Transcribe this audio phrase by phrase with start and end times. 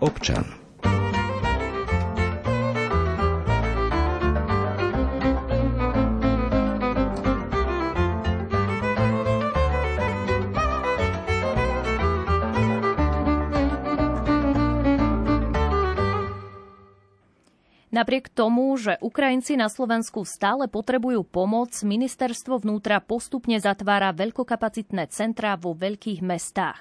[0.00, 0.60] občan.
[17.90, 25.58] Napriek tomu, že Ukrajinci na Slovensku stále potrebujú pomoc, ministerstvo vnútra postupne zatvára veľkokapacitné centrá
[25.60, 26.80] vo veľkých mestách.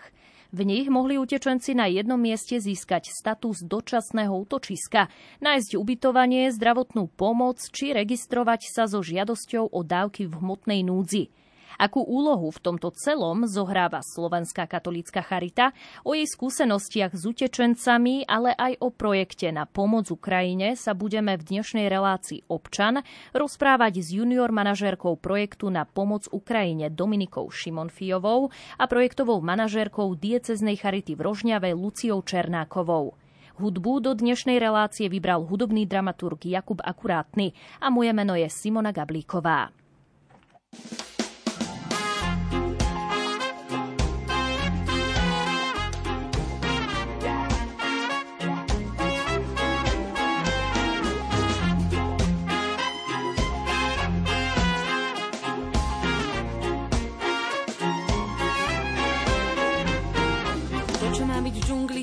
[0.50, 5.06] V nich mohli utečenci na jednom mieste získať status dočasného útočiska,
[5.46, 11.30] nájsť ubytovanie, zdravotnú pomoc či registrovať sa so žiadosťou o dávky v hmotnej núdzi.
[11.80, 15.72] Akú úlohu v tomto celom zohráva Slovenská katolícka charita,
[16.04, 21.56] o jej skúsenostiach s utečencami, ale aj o projekte na pomoc Ukrajine sa budeme v
[21.56, 23.00] dnešnej relácii občan
[23.32, 31.16] rozprávať s junior manažérkou projektu na pomoc Ukrajine Dominikou Šimonfiovou a projektovou manažérkou dieceznej charity
[31.16, 33.16] v Rožňave Luciou Černákovou.
[33.56, 39.72] Hudbu do dnešnej relácie vybral hudobný dramaturg Jakub Akurátny a moje meno je Simona Gablíková.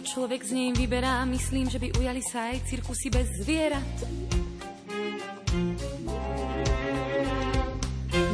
[0.07, 1.27] Človek z nej vyberá.
[1.27, 3.83] Myslím, že by ujali sa aj cirkusy bez zvierat.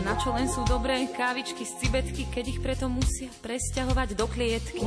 [0.04, 4.84] Na čo len sú dobré kávičky z cibetky, keď ich preto musia presťahovať do klietky.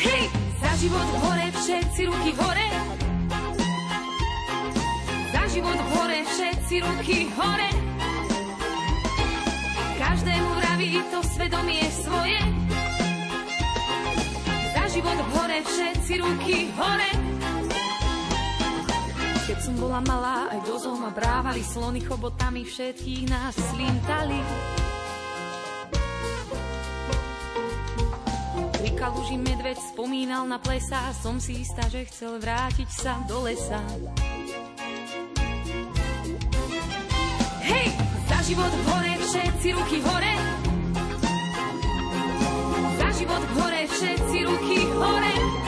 [0.00, 0.24] Hej!
[0.58, 2.68] Za život hore, všetci ruky hore!
[5.36, 7.70] Za život hore, všetci ruky hore!
[10.00, 12.57] Každému vraví to svedomie svoje
[14.98, 17.10] život hore, všetci ruky hore.
[19.46, 24.42] Keď som bola malá, aj dozov ma brávali slony chobotami, všetkých nás slintali.
[28.74, 33.78] Pri kaluži medveď spomínal na plesa, som si istá, že chcel vrátiť sa do lesa.
[37.62, 37.86] Hej,
[38.26, 40.57] za život hore, všetci ruky hore,
[43.28, 45.67] život hore, všetci ruky hore.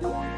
[0.00, 0.33] Bye.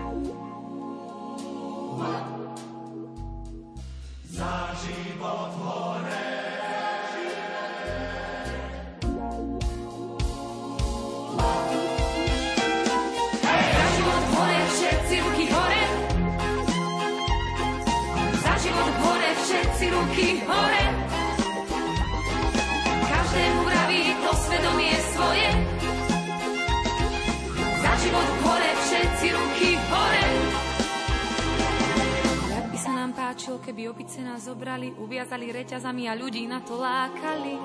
[35.09, 37.57] Viazali reťazami a ľudí na to lákali.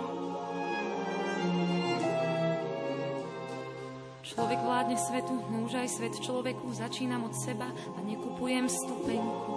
[4.32, 9.51] Človek vládne svetu, no aj svet človeku, začínam od seba a nekupujem stupenku.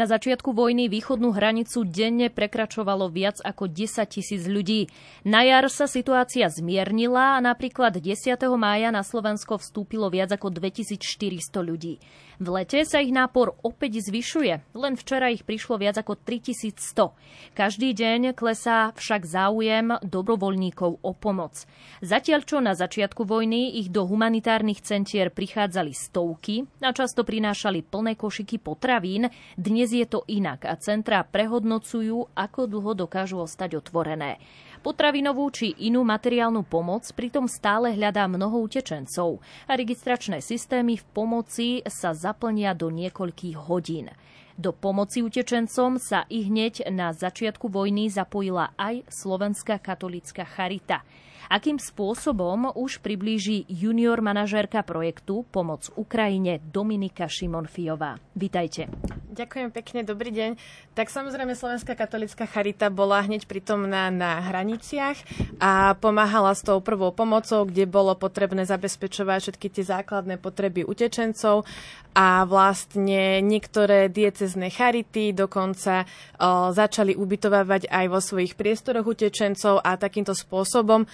[0.00, 4.88] Na začiatku vojny východnú hranicu denne prekračovalo viac ako 10 tisíc ľudí.
[5.28, 8.40] Na jar sa situácia zmiernila a napríklad 10.
[8.56, 12.00] mája na Slovensko vstúpilo viac ako 2400 ľudí.
[12.40, 17.12] V lete sa ich nápor opäť zvyšuje, len včera ich prišlo viac ako 3100.
[17.52, 21.68] Každý deň klesá však záujem dobrovoľníkov o pomoc.
[22.00, 28.16] Zatiaľ čo na začiatku vojny ich do humanitárnych centier prichádzali stovky a často prinášali plné
[28.16, 29.28] košiky potravín,
[29.60, 34.40] dnes je to inak a centrá prehodnocujú, ako dlho dokážu ostať otvorené.
[34.80, 41.68] Potravinovú či inú materiálnu pomoc pritom stále hľadá mnoho utečencov a registračné systémy v pomoci
[41.84, 44.08] sa zaplnia do niekoľkých hodín.
[44.56, 51.04] Do pomoci utečencom sa i hneď na začiatku vojny zapojila aj Slovenská katolická charita.
[51.50, 58.22] Akým spôsobom už priblíži junior manažérka projektu Pomoc Ukrajine Dominika Šimonfiová.
[58.38, 58.86] Vítajte.
[59.30, 60.50] Ďakujem pekne, dobrý deň.
[60.94, 65.18] Tak samozrejme Slovenská katolická charita bola hneď pritomná na hraniciach
[65.58, 71.66] a pomáhala s tou prvou pomocou, kde bolo potrebné zabezpečovať všetky tie základné potreby utečencov
[72.10, 79.94] a vlastne niektoré diecezne charity dokonca o, začali ubytovávať aj vo svojich priestoroch utečencov a
[79.94, 81.06] takýmto spôsobom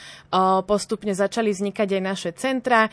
[0.67, 2.88] postupne začali vznikať aj naše centra.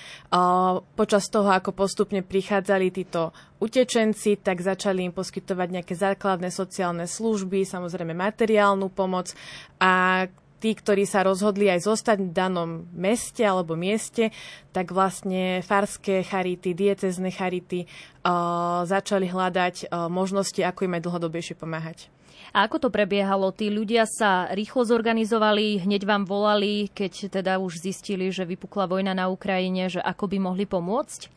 [0.94, 7.64] Počas toho, ako postupne prichádzali títo utečenci, tak začali im poskytovať nejaké základné sociálne služby,
[7.64, 9.32] samozrejme materiálnu pomoc
[9.80, 10.26] a
[10.64, 14.32] tí, ktorí sa rozhodli aj zostať v danom meste alebo mieste,
[14.72, 21.60] tak vlastne farské charity, diecezne charity uh, začali hľadať uh, možnosti, ako im aj dlhodobejšie
[21.60, 22.08] pomáhať.
[22.54, 23.50] A ako to prebiehalo?
[23.50, 29.18] Tí ľudia sa rýchlo zorganizovali, hneď vám volali, keď teda už zistili, že vypukla vojna
[29.18, 31.34] na Ukrajine, že ako by mohli pomôcť?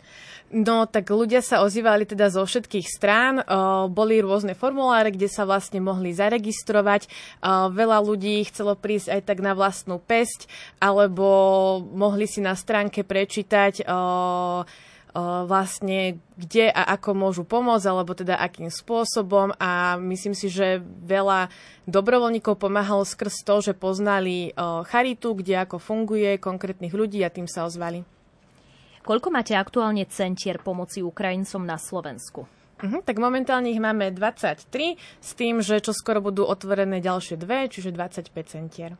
[0.53, 3.43] No, tak ľudia sa ozývali teda zo všetkých strán.
[3.91, 7.11] Boli rôzne formuláre, kde sa vlastne mohli zaregistrovať.
[7.73, 10.47] Veľa ľudí chcelo prísť aj tak na vlastnú pesť,
[10.79, 11.27] alebo
[11.97, 13.89] mohli si na stránke prečítať
[15.49, 21.49] vlastne kde a ako môžu pomôcť, alebo teda akým spôsobom a myslím si, že veľa
[21.89, 24.53] dobrovoľníkov pomáhalo skrz to, že poznali
[24.93, 28.05] charitu, kde ako funguje konkrétnych ľudí a tým sa ozvali.
[29.09, 32.45] Koľko máte aktuálne centier pomoci Ukrajincom na Slovensku?
[32.77, 37.73] Uh-huh, tak momentálne ich máme 23, s tým, že čo skoro budú otvorené ďalšie dve,
[37.73, 38.93] čiže 25 centier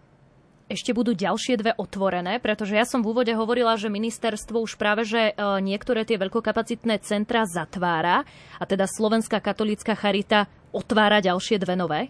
[0.67, 5.07] ešte budú ďalšie dve otvorené, pretože ja som v úvode hovorila, že ministerstvo už práve
[5.07, 8.27] že e, niektoré tie veľkokapacitné centra zatvára
[8.59, 12.01] a teda Slovenská katolícka charita otvára ďalšie dve nové?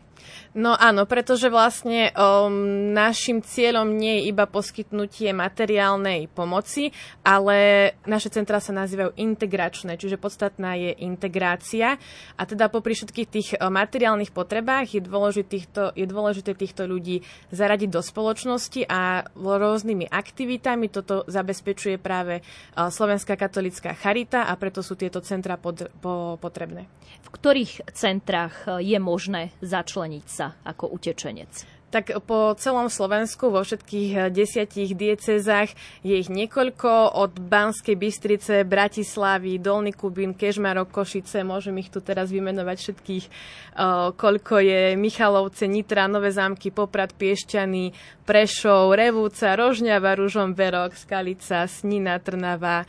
[0.56, 8.32] No áno, pretože vlastne um, našim cieľom nie je iba poskytnutie materiálnej pomoci, ale naše
[8.32, 12.00] centra sa nazývajú integračné, čiže podstatná je integrácia.
[12.40, 17.20] A teda popri všetkých tých uh, materiálnych potrebách je dôležité, týchto, je dôležité týchto ľudí
[17.52, 24.80] zaradiť do spoločnosti a rôznymi aktivitami toto zabezpečuje práve uh, Slovenská katolická charita a preto
[24.80, 26.88] sú tieto centra pod, po, potrebné.
[27.26, 31.76] V ktorých centrách uh, je možné začleniť sa ako utečenec?
[31.96, 35.72] tak po celom Slovensku, vo všetkých eh, desiatich diecezách
[36.04, 42.28] je ich niekoľko, od Banskej Bystrice, Bratislavy, Dolný Kubín, Kežmarok, Košice, môžem ich tu teraz
[42.28, 47.96] vymenovať všetkých, uh, koľko je Michalovce, Nitra, Nové zámky, Poprad, Piešťany,
[48.28, 52.82] Prešov, Revúca, Rožňava, Ružomberok, Skalica, Snina, Trnava.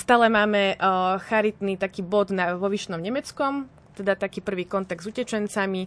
[0.00, 0.80] Stále máme
[1.28, 5.86] charitný taký bod na, vo Vyšnom Nemeckom, teda taký prvý kontakt s utečencami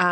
[0.00, 0.08] a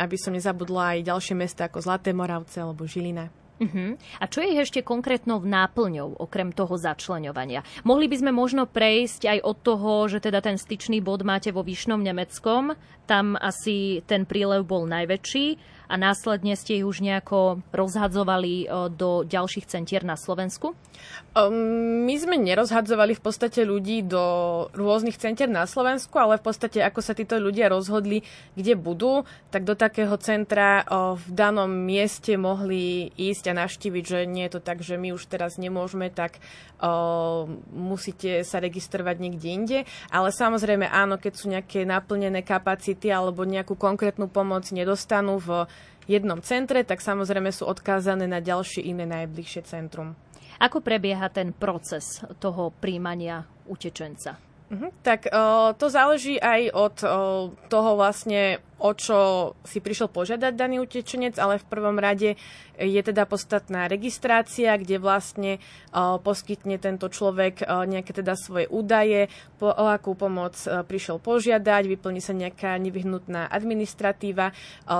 [0.00, 3.32] aby som nezabudla aj ďalšie mesta ako Zlaté Moravce alebo Žilina.
[3.56, 3.96] Uh-huh.
[4.20, 7.64] A čo je ešte konkrétnou náplňou, okrem toho začleňovania?
[7.88, 11.64] Mohli by sme možno prejsť aj od toho, že teda ten styčný bod máte vo
[11.64, 12.76] Výšnom Nemeckom,
[13.08, 19.66] tam asi ten prílev bol najväčší a následne ste ich už nejako rozhadzovali do ďalších
[19.70, 20.74] centier na Slovensku?
[21.36, 24.24] Um, my sme nerozhadzovali v podstate ľudí do
[24.72, 28.24] rôznych centier na Slovensku, ale v podstate ako sa títo ľudia rozhodli,
[28.56, 34.18] kde budú, tak do takého centra o, v danom mieste mohli ísť a navštíviť, že
[34.24, 36.40] nie je to tak, že my už teraz nemôžeme, tak
[36.80, 39.78] o, musíte sa registrovať niekde inde.
[40.08, 45.68] Ale samozrejme áno, keď sú nejaké naplnené kapacity alebo nejakú konkrétnu pomoc nedostanú v
[46.06, 50.14] jednom centre, tak samozrejme sú odkázané na ďalšie iné najbližšie centrum.
[50.56, 54.40] Ako prebieha ten proces toho príjmania utečenca?
[54.66, 54.90] Uh-huh.
[55.06, 57.08] Tak o, to záleží aj od o,
[57.70, 62.34] toho vlastne, o čo si prišiel požiadať daný utečenec, ale v prvom rade
[62.76, 65.52] je teda podstatná registrácia, kde vlastne
[65.96, 72.76] poskytne tento človek nejaké teda svoje údaje, po, akú pomoc prišiel požiadať, vyplní sa nejaká
[72.76, 74.52] nevyhnutná administratíva.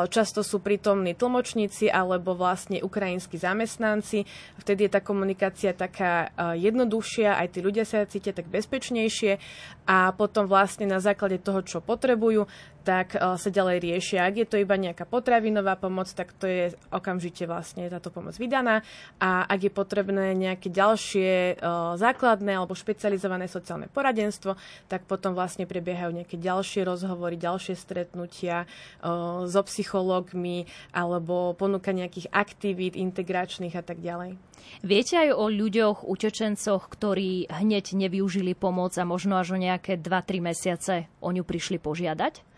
[0.08, 4.24] Často sú prítomní tlmočníci alebo vlastne ukrajinskí zamestnanci.
[4.56, 9.38] Vtedy je tá komunikácia taká jednoduchšia, aj tí ľudia sa cítia tak bezpečnejšie
[9.86, 12.48] a potom vlastne na základe toho, čo potrebujú,
[12.86, 14.30] tak uh, sa ďalej riešia.
[14.30, 18.86] Ak je to iba nejaká potravinová pomoc, tak to je okamžite vlastne táto pomoc vydaná
[19.18, 24.54] a ak je potrebné nejaké ďalšie uh, základné alebo špecializované sociálne poradenstvo,
[24.86, 28.70] tak potom vlastne prebiehajú nejaké ďalšie rozhovory, ďalšie stretnutia
[29.02, 34.38] uh, so psychológmi alebo ponúka nejakých aktivít integračných a tak ďalej.
[34.82, 40.42] Viete aj o ľuďoch, utečencoch, ktorí hneď nevyužili pomoc a možno až o nejaké 2-3
[40.42, 42.55] mesiace o ňu prišli požiadať?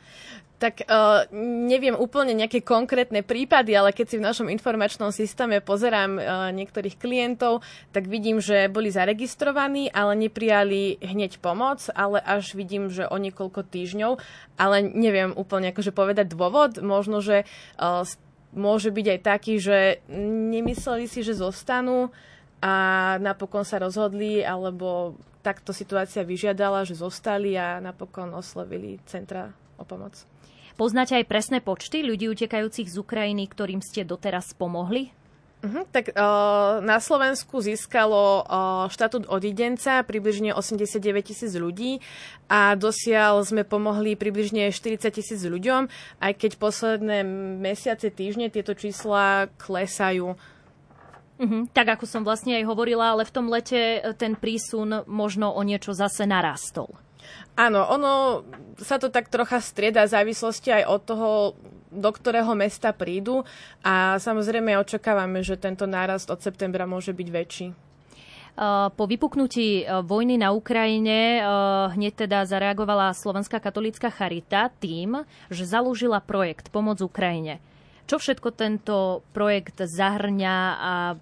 [0.58, 1.30] Tak uh,
[1.70, 6.98] neviem úplne nejaké konkrétne prípady, ale keď si v našom informačnom systéme pozerám uh, niektorých
[6.98, 7.62] klientov,
[7.94, 13.70] tak vidím, že boli zaregistrovaní, ale neprijali hneď pomoc, ale až vidím, že o niekoľko
[13.70, 14.18] týždňov,
[14.58, 16.82] ale neviem úplne akože povedať dôvod.
[16.82, 17.46] Možno, že
[17.78, 18.02] uh,
[18.50, 22.10] môže byť aj taký, že nemysleli si, že zostanú
[22.58, 25.14] a napokon sa rozhodli, alebo
[25.46, 30.18] takto situácia vyžiadala, že zostali a napokon oslovili centra o pomoc.
[30.78, 35.10] Poznáte aj presné počty ľudí utekajúcich z Ukrajiny, ktorým ste doteraz pomohli?
[35.58, 41.98] Uh-huh, tak uh, na Slovensku získalo uh, štatút odidenca približne 89 tisíc ľudí
[42.46, 45.90] a dosiaľ sme pomohli približne 40 tisíc ľuďom,
[46.22, 47.26] aj keď posledné
[47.58, 50.38] mesiace, týždne tieto čísla klesajú.
[51.42, 55.62] Uh-huh, tak ako som vlastne aj hovorila, ale v tom lete ten prísun možno o
[55.66, 56.94] niečo zase narastol.
[57.58, 58.46] Áno, ono
[58.78, 61.28] sa to tak trocha strieda v závislosti aj od toho,
[61.88, 63.42] do ktorého mesta prídu
[63.80, 67.66] a samozrejme očakávame, že tento nárast od septembra môže byť väčší.
[68.94, 71.38] Po vypuknutí vojny na Ukrajine
[71.94, 77.62] hneď teda zareagovala Slovenská katolícka charita tým, že založila projekt Pomoc Ukrajine.
[78.10, 81.14] Čo všetko tento projekt zahrňa a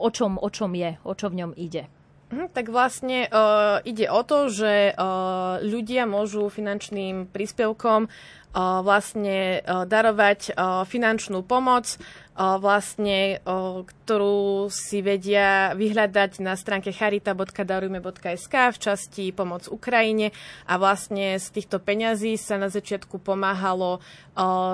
[0.00, 1.91] o čom, o čom je, o čo v ňom ide?
[2.32, 8.08] Hm, tak vlastne uh, ide o to, že uh, ľudia môžu finančným príspevkom
[8.56, 11.96] vlastne uh, darovať uh, finančnú pomoc
[12.32, 20.32] vlastne, ktorú si vedia vyhľadať na stránke charita.darujme.sk v časti Pomoc Ukrajine
[20.64, 24.00] a vlastne z týchto peňazí sa na začiatku pomáhalo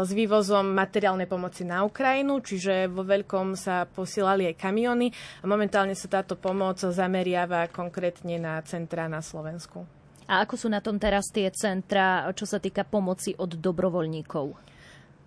[0.06, 5.10] s vývozom materiálnej pomoci na Ukrajinu, čiže vo veľkom sa posielali aj kamiony
[5.42, 9.97] a momentálne sa táto pomoc zameriava konkrétne na centra na Slovensku.
[10.28, 14.52] A ako sú na tom teraz tie centra, čo sa týka pomoci od dobrovoľníkov?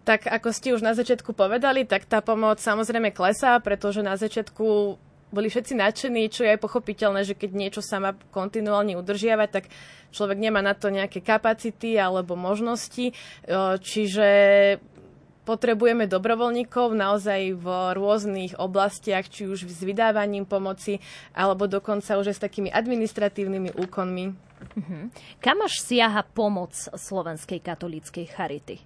[0.05, 4.97] Tak ako ste už na začiatku povedali, tak tá pomoc samozrejme klesá, pretože na začiatku
[5.31, 9.71] boli všetci nadšení, čo je aj pochopiteľné, že keď niečo sa má kontinuálne udržiavať, tak
[10.11, 13.15] človek nemá na to nejaké kapacity alebo možnosti.
[13.79, 14.27] Čiže
[15.51, 21.03] potrebujeme dobrovoľníkov naozaj v rôznych oblastiach, či už s vydávaním pomoci,
[21.35, 24.25] alebo dokonca už aj s takými administratívnymi úkonmi.
[24.31, 25.11] Uh-huh.
[25.43, 28.79] Kam až siaha pomoc Slovenskej katolíckej charity?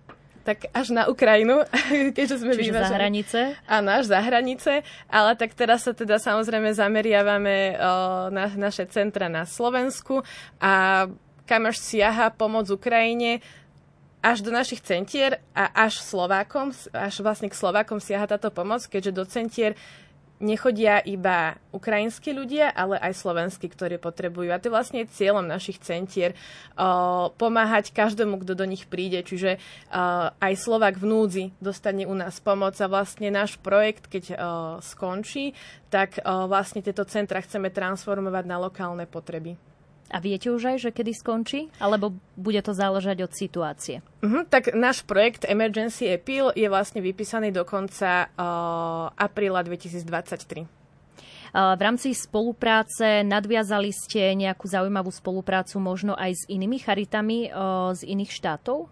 [0.46, 1.66] tak až na Ukrajinu,
[2.16, 2.86] keďže sme Čiže vyvážali.
[2.86, 3.40] za hranice?
[3.66, 4.72] Áno, až za hranice,
[5.10, 10.22] ale tak teraz sa teda samozrejme zameriavame o, na naše centra na Slovensku
[10.62, 11.06] a
[11.50, 13.42] kam až siaha pomoc Ukrajine,
[14.26, 19.12] až do našich centier a až Slovákom, až vlastne k Slovákom siaha táto pomoc, keďže
[19.14, 19.78] do centier
[20.42, 24.52] nechodia iba ukrajinskí ľudia, ale aj slovenskí, ktorí potrebujú.
[24.52, 26.36] A to je vlastne cieľom našich centier
[26.76, 29.24] uh, pomáhať každému, kto do nich príde.
[29.24, 34.24] Čiže uh, aj Slovak v núdzi dostane u nás pomoc a vlastne náš projekt, keď
[34.34, 34.38] uh,
[34.84, 35.56] skončí,
[35.88, 39.56] tak uh, vlastne tieto centra chceme transformovať na lokálne potreby.
[40.14, 41.74] A viete už aj, že kedy skončí?
[41.82, 44.06] Alebo bude to záležať od situácie?
[44.22, 50.70] Uh-huh, tak náš projekt Emergency Appeal je vlastne vypísaný do konca uh, apríla 2023.
[51.56, 57.48] V rámci spolupráce nadviazali ste nejakú zaujímavú spoluprácu možno aj s inými charitami
[57.96, 58.92] z iných štátov?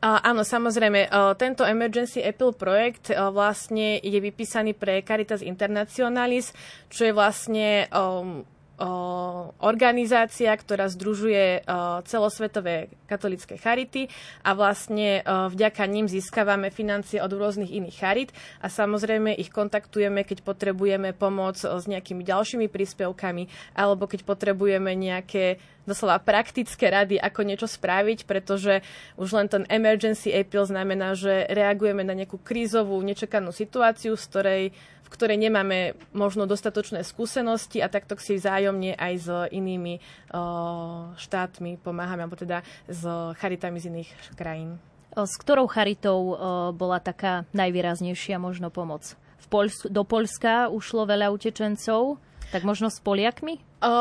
[0.00, 1.12] Áno, samozrejme.
[1.36, 6.56] Tento Emergency Apple projekt vlastne je vypísaný pre Caritas Internationalis,
[6.88, 7.84] čo je vlastne
[9.60, 11.68] organizácia, ktorá združuje
[12.08, 14.08] celosvetové katolické charity
[14.40, 18.30] a vlastne vďaka ním získavame financie od rôznych iných charit
[18.64, 25.60] a samozrejme ich kontaktujeme, keď potrebujeme pomoc s nejakými ďalšími príspevkami alebo keď potrebujeme nejaké
[25.84, 28.80] doslova praktické rady, ako niečo spraviť, pretože
[29.18, 34.62] už len ten emergency appeal znamená, že reagujeme na nejakú krízovú, nečakanú situáciu, z ktorej
[35.10, 39.98] v ktorej nemáme možno dostatočné skúsenosti a takto si vzájomne aj s inými
[41.18, 43.02] štátmi pomáhame, alebo teda s
[43.42, 44.78] charitami z iných krajín.
[45.10, 46.38] S ktorou charitou
[46.78, 49.18] bola taká najvýraznejšia možno pomoc?
[49.42, 52.22] V Poľsku, do Polska ušlo veľa utečencov?
[52.54, 53.58] Tak možno s Poliakmi?
[53.80, 53.94] O,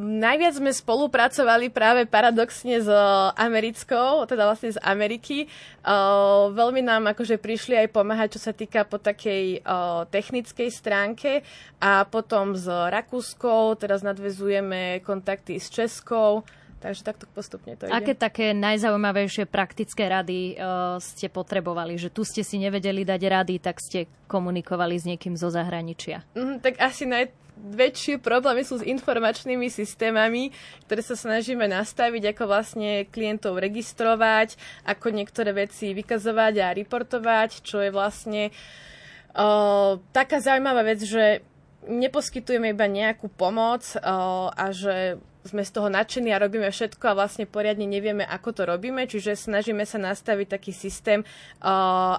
[0.00, 2.88] najviac sme spolupracovali práve paradoxne s
[3.36, 5.44] americkou, teda vlastne z Ameriky.
[5.84, 11.44] O, veľmi nám akože prišli aj pomáhať, čo sa týka po takej o, technickej stránke
[11.76, 16.40] a potom s Rakúskou, teraz nadvezujeme kontakty s Českou,
[16.76, 17.92] Takže takto postupne to ide.
[17.92, 21.96] Aké také najzaujímavejšie praktické rady uh, ste potrebovali?
[21.96, 26.22] Že tu ste si nevedeli dať rady, tak ste komunikovali s niekým zo zahraničia?
[26.36, 27.08] Mm, tak asi
[27.56, 30.52] najväčšie problémy sú s informačnými systémami,
[30.86, 37.80] ktoré sa snažíme nastaviť, ako vlastne klientov registrovať, ako niektoré veci vykazovať a reportovať, čo
[37.80, 41.42] je vlastne uh, taká zaujímavá vec, že
[41.86, 47.16] neposkytujeme iba nejakú pomoc uh, a že sme z toho nadšení a robíme všetko a
[47.16, 51.22] vlastne poriadne nevieme, ako to robíme, čiže snažíme sa nastaviť taký systém,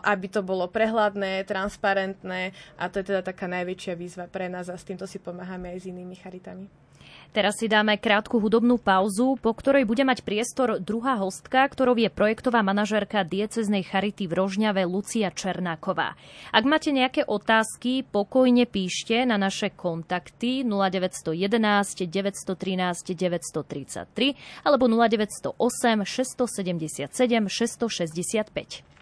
[0.01, 4.79] aby to bolo prehľadné, transparentné a to je teda taká najväčšia výzva pre nás a
[4.79, 6.86] s týmto si pomáhame aj s inými charitami.
[7.37, 12.09] Teraz si dáme krátku hudobnú pauzu, po ktorej bude mať priestor druhá hostka, ktorou je
[12.09, 16.17] projektová manažérka dieceznej charity v Rožňave Lucia Černáková.
[16.49, 25.61] Ak máte nejaké otázky, pokojne píšte na naše kontakty 0911 913 933 alebo 0908
[26.09, 27.05] 677
[27.53, 28.96] 665.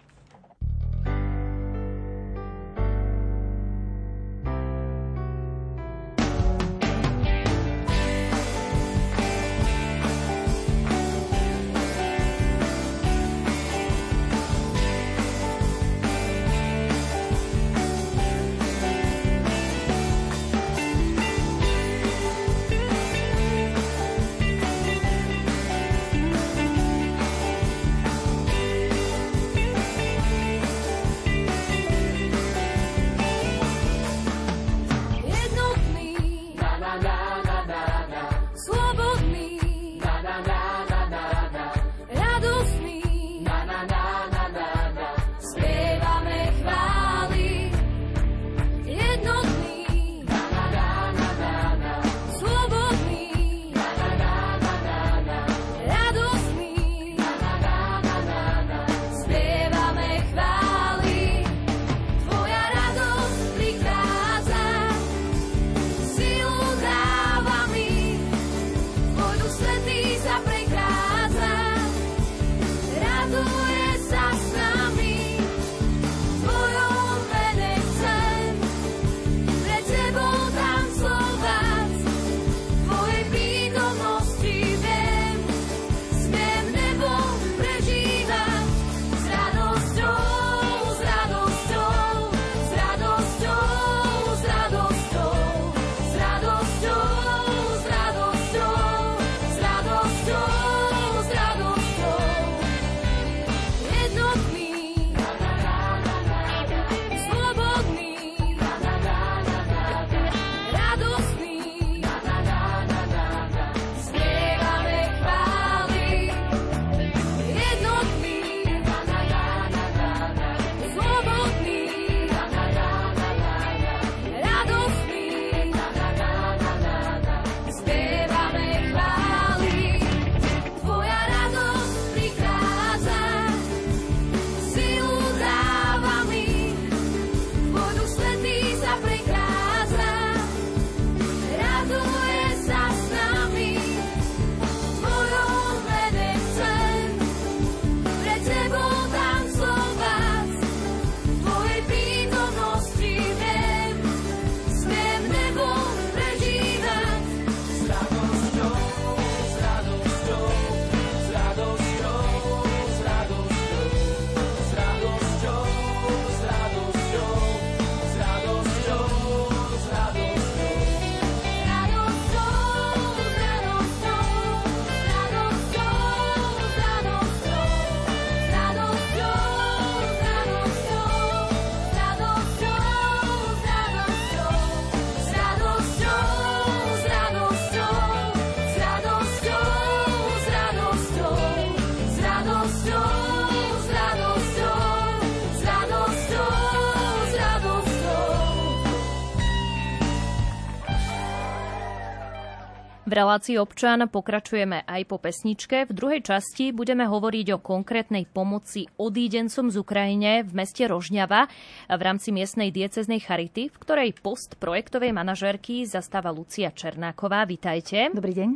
[203.16, 205.88] relácii občan pokračujeme aj po pesničke.
[205.88, 211.48] V druhej časti budeme hovoriť o konkrétnej pomoci odídencom z Ukrajine v meste Rožňava
[211.88, 217.48] v rámci miestnej dieceznej charity, v ktorej post projektovej manažérky zastáva Lucia Černáková.
[217.48, 218.12] Vítajte.
[218.12, 218.50] Dobrý deň.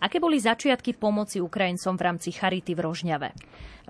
[0.00, 3.30] Aké boli začiatky pomoci Ukrajincom v rámci Charity v Rožňave?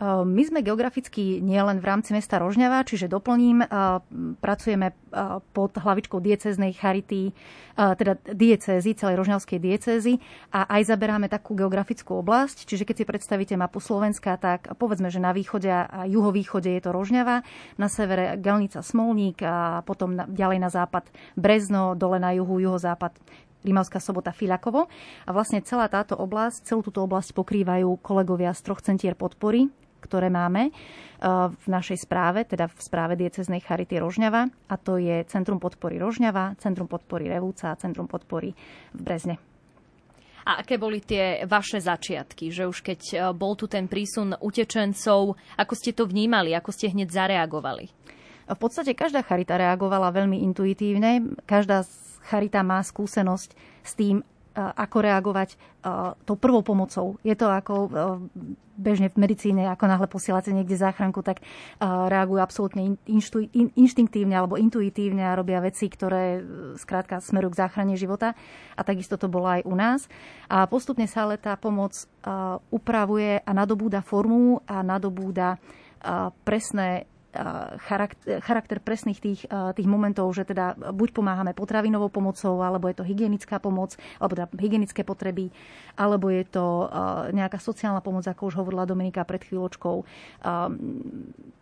[0.01, 3.61] My sme geograficky nielen v rámci mesta Rožňava, čiže doplním,
[4.41, 4.97] pracujeme
[5.53, 7.37] pod hlavičkou dieceznej charity,
[7.77, 10.17] teda diecézy, celej rožňavskej diecézy
[10.57, 12.65] a aj zaberáme takú geografickú oblasť.
[12.65, 16.97] Čiže keď si predstavíte mapu Slovenska, tak povedzme, že na východe a juhovýchode je to
[16.97, 17.45] Rožňava,
[17.77, 23.21] na severe Gelnica Smolník a potom ďalej na západ Brezno, dole na juhu, juhozápad
[23.61, 24.89] Rimavská sobota Filakovo.
[25.25, 29.69] A vlastne celá táto oblasť, celú túto oblasť pokrývajú kolegovia z troch centier podpory,
[30.01, 30.73] ktoré máme e,
[31.49, 34.49] v našej správe, teda v správe dieceznej Charity Rožňava.
[34.73, 38.57] A to je Centrum podpory Rožňava, Centrum podpory Revúca a Centrum podpory
[38.97, 39.37] v Brezne.
[40.49, 42.49] A aké boli tie vaše začiatky?
[42.49, 46.89] Že už keď e, bol tu ten prísun utečencov, ako ste to vnímali, ako ste
[46.89, 47.87] hneď zareagovali?
[48.51, 51.39] V podstate každá charita reagovala veľmi intuitívne.
[51.47, 51.87] Každá
[52.25, 53.51] charita má skúsenosť
[53.85, 54.21] s tým,
[54.61, 55.55] ako reagovať
[56.27, 57.17] tou prvou pomocou.
[57.23, 57.87] Je to ako
[58.81, 61.39] bežne v medicíne, ako náhle posielate niekde záchranku, tak
[61.81, 62.99] reagujú absolútne
[63.79, 66.43] inštinktívne alebo intuitívne a robia veci, ktoré
[66.83, 68.35] skrátka smerujú k záchrane života.
[68.75, 70.11] A takisto to bolo aj u nás.
[70.51, 71.95] A postupne sa ale tá pomoc
[72.75, 75.63] upravuje a nadobúda formu a nadobúda
[76.43, 77.07] presné
[77.87, 83.07] charakter, charakter presných tých, tých momentov, že teda buď pomáhame potravinovou pomocou, alebo je to
[83.07, 85.55] hygienická pomoc, alebo teda hygienické potreby,
[85.95, 86.91] alebo je to
[87.31, 90.03] nejaká sociálna pomoc, ako už hovorila Dominika pred chvíľočkou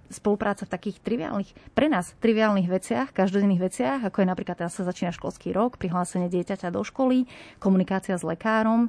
[0.08, 4.88] spolupráca v takých triviálnych, pre nás triviálnych veciach, každodenných veciach, ako je napríklad teraz sa
[4.88, 7.28] začína školský rok, prihlásenie dieťaťa do školy,
[7.60, 8.88] komunikácia s lekárom,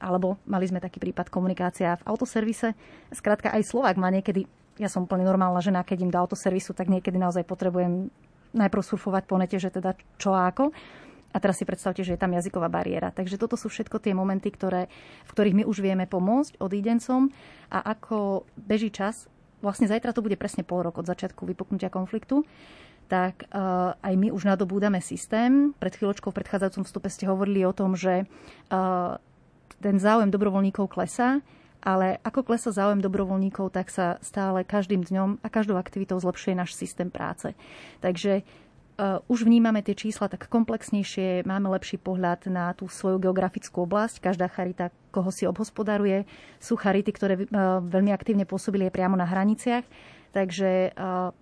[0.00, 2.72] alebo mali sme taký prípad komunikácia v autoservise.
[3.12, 4.48] Skrátka aj Slovák má niekedy
[4.82, 8.10] ja som úplne normálna žena, keď im do autoservisu, tak niekedy naozaj potrebujem
[8.52, 10.74] najprv surfovať po nete, že teda čo a ako.
[11.32, 13.08] A teraz si predstavte, že je tam jazyková bariéra.
[13.08, 14.92] Takže toto sú všetko tie momenty, ktoré,
[15.24, 17.32] v ktorých my už vieme pomôcť odídencom
[17.72, 19.32] a ako beží čas,
[19.64, 22.44] vlastne zajtra to bude presne pol rok od začiatku vypuknutia konfliktu,
[23.08, 25.72] tak uh, aj my už nadobúdame systém.
[25.80, 28.28] Pred chvíľočkou v predchádzajúcom vstupe ste hovorili o tom, že
[28.68, 29.16] uh,
[29.80, 31.40] ten záujem dobrovoľníkov klesá
[31.82, 36.78] ale ako klesa záujem dobrovoľníkov, tak sa stále každým dňom a každou aktivitou zlepšuje náš
[36.78, 37.58] systém práce.
[37.98, 43.82] Takže uh, už vnímame tie čísla tak komplexnejšie, máme lepší pohľad na tú svoju geografickú
[43.82, 44.22] oblasť.
[44.22, 46.22] Každá charita, koho si obhospodaruje,
[46.62, 49.82] sú charity, ktoré uh, veľmi aktívne pôsobili aj priamo na hraniciach.
[50.32, 51.34] Takže uh,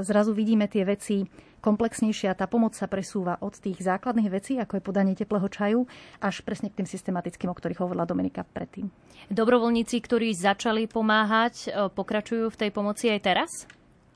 [0.00, 1.28] zrazu vidíme tie veci
[1.64, 2.36] komplexnejšia.
[2.36, 5.88] Tá pomoc sa presúva od tých základných vecí, ako je podanie teplého čaju,
[6.20, 8.92] až presne k tým systematickým, o ktorých hovorila Dominika predtým.
[9.32, 13.50] Dobrovoľníci, ktorí začali pomáhať, e, pokračujú v tej pomoci aj teraz?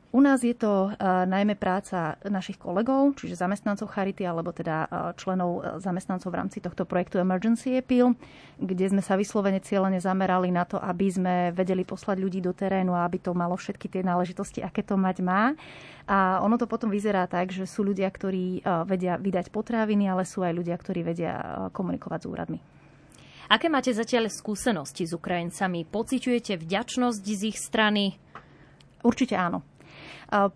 [0.09, 5.13] U nás je to uh, najmä práca našich kolegov, čiže zamestnancov Charity, alebo teda uh,
[5.13, 8.17] členov uh, zamestnancov v rámci tohto projektu Emergency Appeal,
[8.57, 12.97] kde sme sa vyslovene cieľene zamerali na to, aby sme vedeli poslať ľudí do terénu
[12.97, 15.53] a aby to malo všetky tie náležitosti, aké to mať má.
[16.09, 20.41] A ono to potom vyzerá tak, že sú ľudia, ktorí vedia vydať potraviny, ale sú
[20.41, 22.59] aj ľudia, ktorí vedia komunikovať s úradmi.
[23.53, 25.85] Aké máte zatiaľ skúsenosti s Ukrajincami?
[25.85, 28.17] Pociťujete vďačnosť z ich strany?
[29.05, 29.61] Určite áno.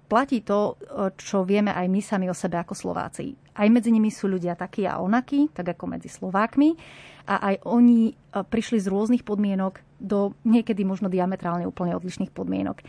[0.08, 0.76] Platí to,
[1.16, 3.32] čo vieme aj my sami o sebe ako Slováci.
[3.56, 6.76] Aj medzi nimi sú ľudia takí a onakí, tak ako medzi Slovákmi.
[7.24, 12.82] A aj oni e, prišli z rôznych podmienok do niekedy možno diametrálne úplne odlišných podmienok.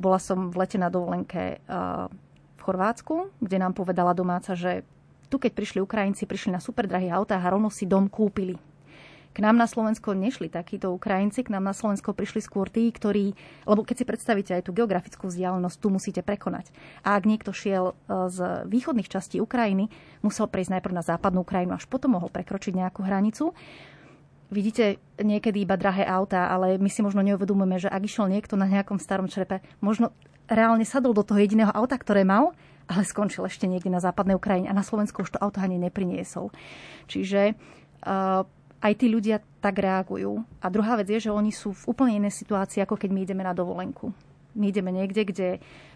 [0.00, 1.76] Bola som v lete na dovolenke e,
[2.56, 4.88] v Chorvátsku, kde nám povedala domáca, že
[5.28, 8.56] tu keď prišli Ukrajinci, prišli na super drahých autách a rovno si dom kúpili
[9.38, 13.38] k nám na Slovensko nešli takíto Ukrajinci, k nám na Slovensko prišli skôr tí, ktorí,
[13.70, 16.74] lebo keď si predstavíte aj tú geografickú vzdialenosť, tu musíte prekonať.
[17.06, 19.94] A ak niekto šiel e, z východných častí Ukrajiny,
[20.26, 23.54] musel prejsť najprv na západnú Ukrajinu, až potom mohol prekročiť nejakú hranicu.
[24.50, 28.66] Vidíte niekedy iba drahé autá, ale my si možno neuvedomujeme, že ak išiel niekto na
[28.66, 30.10] nejakom starom črepe, možno
[30.50, 32.58] reálne sadol do toho jediného auta, ktoré mal,
[32.90, 36.50] ale skončil ešte niekde na západnej Ukrajine a na Slovensku už to auto ani nepriniesol.
[37.06, 37.54] Čiže
[38.02, 38.42] uh,
[38.78, 40.42] aj tí ľudia tak reagujú.
[40.62, 43.42] A druhá vec je, že oni sú v úplne inej situácii, ako keď my ideme
[43.42, 44.14] na dovolenku.
[44.58, 45.48] My ideme niekde, kde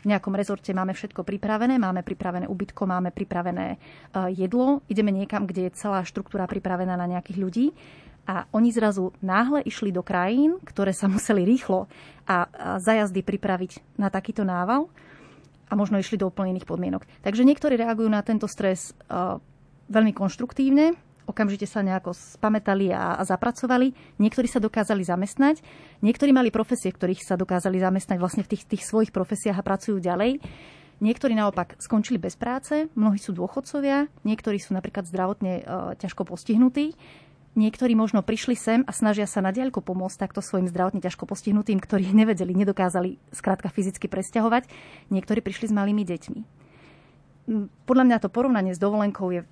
[0.02, 5.48] v nejakom rezorte máme všetko pripravené, máme pripravené ubytko, máme pripravené uh, jedlo, ideme niekam,
[5.48, 7.66] kde je celá štruktúra pripravená na nejakých ľudí
[8.22, 11.90] a oni zrazu náhle išli do krajín, ktoré sa museli rýchlo
[12.26, 12.36] a, a
[12.78, 14.86] za jazdy pripraviť na takýto nával
[15.66, 17.02] a možno išli do úplne iných podmienok.
[17.24, 19.40] Takže niektorí reagujú na tento stres uh,
[19.90, 20.94] veľmi konštruktívne,
[21.26, 23.94] okamžite sa nejako spametali a, a zapracovali.
[24.18, 25.62] Niektorí sa dokázali zamestnať,
[26.02, 30.02] niektorí mali profesie, ktorých sa dokázali zamestnať vlastne v tých, tých svojich profesiách a pracujú
[30.02, 30.42] ďalej.
[31.02, 35.62] Niektorí naopak skončili bez práce, mnohí sú dôchodcovia, niektorí sú napríklad zdravotne e,
[35.98, 36.94] ťažko postihnutí,
[37.58, 41.82] niektorí možno prišli sem a snažia sa na diaľku pomôcť takto svojim zdravotne ťažko postihnutým,
[41.82, 44.70] ktorí nevedeli, nedokázali skrátka fyzicky presťahovať.
[45.10, 46.40] Niektorí prišli s malými deťmi.
[47.82, 49.42] Podľa mňa to porovnanie s dovolenkou je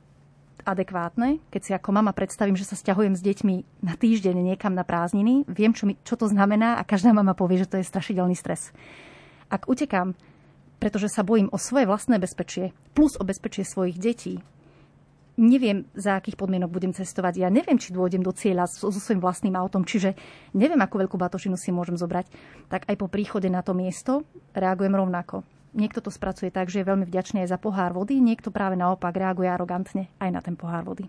[0.65, 4.87] adekvátne, keď si ako mama predstavím, že sa stiahujem s deťmi na týždeň niekam na
[4.87, 8.35] prázdniny, viem, čo, mi, čo to znamená a každá mama povie, že to je strašidelný
[8.37, 8.75] stres.
[9.51, 10.15] Ak utekám
[10.81, 14.41] pretože sa bojím o svoje vlastné bezpečie, plus o bezpečie svojich detí.
[15.37, 17.45] Neviem, za akých podmienok budem cestovať.
[17.45, 20.17] Ja neviem, či dôjdem do cieľa so, so svojím vlastným autom, čiže
[20.57, 22.33] neviem, akú veľkú batožinu si môžem zobrať.
[22.73, 24.25] Tak aj po príchode na to miesto
[24.57, 25.45] reagujem rovnako.
[25.71, 29.15] Niekto to spracuje tak, že je veľmi vďačný aj za pohár vody, niekto práve naopak
[29.15, 31.07] reaguje arogantne aj na ten pohár vody.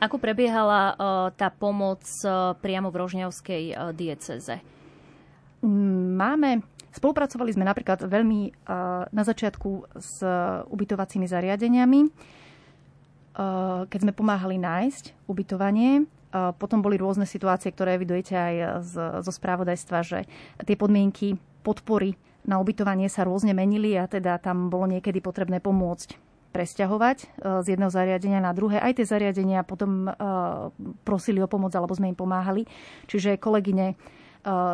[0.00, 0.96] Ako prebiehala uh,
[1.36, 4.64] tá pomoc uh, priamo v Rožňavskej uh, dieceze?
[5.60, 8.66] Máme Spolupracovali sme napríklad veľmi
[9.14, 10.18] na začiatku s
[10.66, 12.00] ubytovacími zariadeniami,
[13.86, 16.10] keď sme pomáhali nájsť ubytovanie.
[16.30, 18.54] Potom boli rôzne situácie, ktoré evidujete aj
[19.22, 20.18] zo správodajstva, že
[20.66, 26.16] tie podmienky podpory na ubytovanie sa rôzne menili a teda tam bolo niekedy potrebné pomôcť
[26.50, 27.18] presťahovať
[27.62, 28.82] z jedného zariadenia na druhé.
[28.82, 30.10] Aj tie zariadenia potom
[31.06, 32.66] prosili o pomoc alebo sme im pomáhali.
[33.06, 33.94] Čiže kolegyne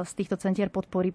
[0.07, 1.13] z týchto centier podpory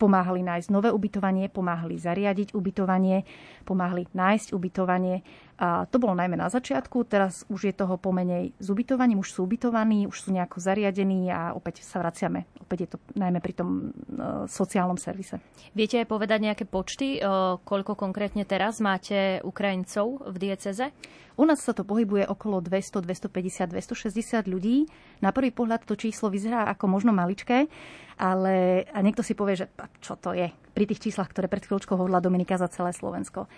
[0.00, 3.22] pomáhali nájsť nové ubytovanie, pomáhali zariadiť ubytovanie,
[3.68, 5.20] pomáhali nájsť ubytovanie.
[5.60, 9.44] A to bolo najmä na začiatku, teraz už je toho pomenej s ubytovaním, už sú
[9.44, 12.48] ubytovaní, už sú nejako zariadení a opäť sa vraciame.
[12.64, 15.36] Opäť je to najmä pri tom e, sociálnom servise.
[15.76, 17.28] Viete aj povedať nejaké počty, e,
[17.60, 20.96] koľko konkrétne teraz máte Ukrajincov v dieceze?
[21.36, 24.88] U nás sa to pohybuje okolo 200, 250, 260 ľudí.
[25.20, 27.68] Na prvý pohľad to číslo vyzerá ako možno maličké,
[28.16, 29.68] ale a niekto si povie, že
[30.00, 33.50] čo to je pri tých číslach, ktoré pred chvíľočkou hovorila Dominika za celé Slovensko.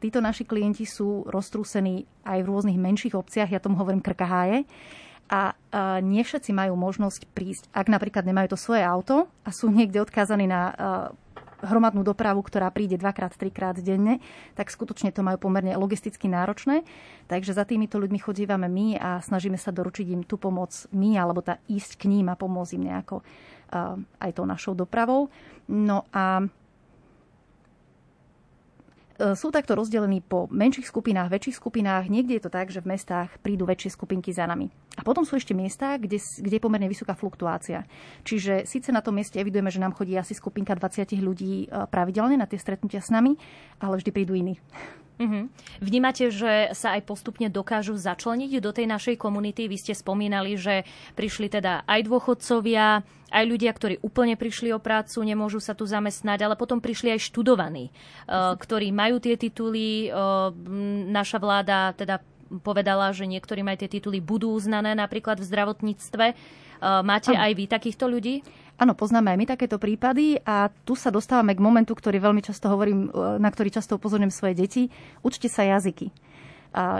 [0.00, 4.64] Títo naši klienti sú roztrúsení aj v rôznych menších obciach, ja tomu hovorím krkaháje.
[5.28, 5.52] A
[6.00, 10.48] nie všetci majú možnosť prísť, ak napríklad nemajú to svoje auto a sú niekde odkázaní
[10.48, 10.72] na
[11.62, 14.22] hromadnú dopravu, ktorá príde dvakrát, trikrát denne,
[14.54, 16.86] tak skutočne to majú pomerne logisticky náročné.
[17.26, 21.42] Takže za týmito ľuďmi chodívame my a snažíme sa doručiť im tú pomoc my, alebo
[21.42, 23.22] tá ísť k ním a pomôcť im nejako
[24.18, 25.28] aj tou našou dopravou.
[25.68, 26.40] No a
[29.18, 32.06] sú takto rozdelení po menších skupinách, väčších skupinách.
[32.06, 34.70] Niekde je to tak, že v mestách prídu väčšie skupinky za nami.
[34.94, 37.82] A potom sú ešte miesta, kde, kde je pomerne vysoká fluktuácia.
[38.22, 42.38] Čiže síce na tom mieste evidujeme, že nám chodí asi skupinka 20 ľudí e, pravidelne
[42.38, 43.34] na tie stretnutia s nami,
[43.82, 44.62] ale vždy prídu iní.
[45.18, 45.50] Uh-huh.
[45.82, 49.66] Vnímate, že sa aj postupne dokážu začleniť do tej našej komunity?
[49.66, 50.86] Vy ste spomínali, že
[51.18, 56.48] prišli teda aj dôchodcovia, aj ľudia, ktorí úplne prišli o prácu, nemôžu sa tu zamestnať,
[56.48, 60.08] ale potom prišli aj študovaní, uh, ktorí majú tie tituly.
[60.08, 60.48] Uh,
[61.12, 62.24] naša vláda teda
[62.64, 66.26] povedala, že niektorí aj tie tituly budú uznané napríklad v zdravotníctve.
[66.32, 68.40] Uh, máte aj vy takýchto ľudí?
[68.78, 72.70] Áno, poznáme aj my takéto prípady a tu sa dostávame k momentu, ktorý veľmi často
[72.70, 73.10] hovorím,
[73.42, 74.82] na ktorý často upozorňujem svoje deti.
[75.18, 76.14] Učte sa jazyky.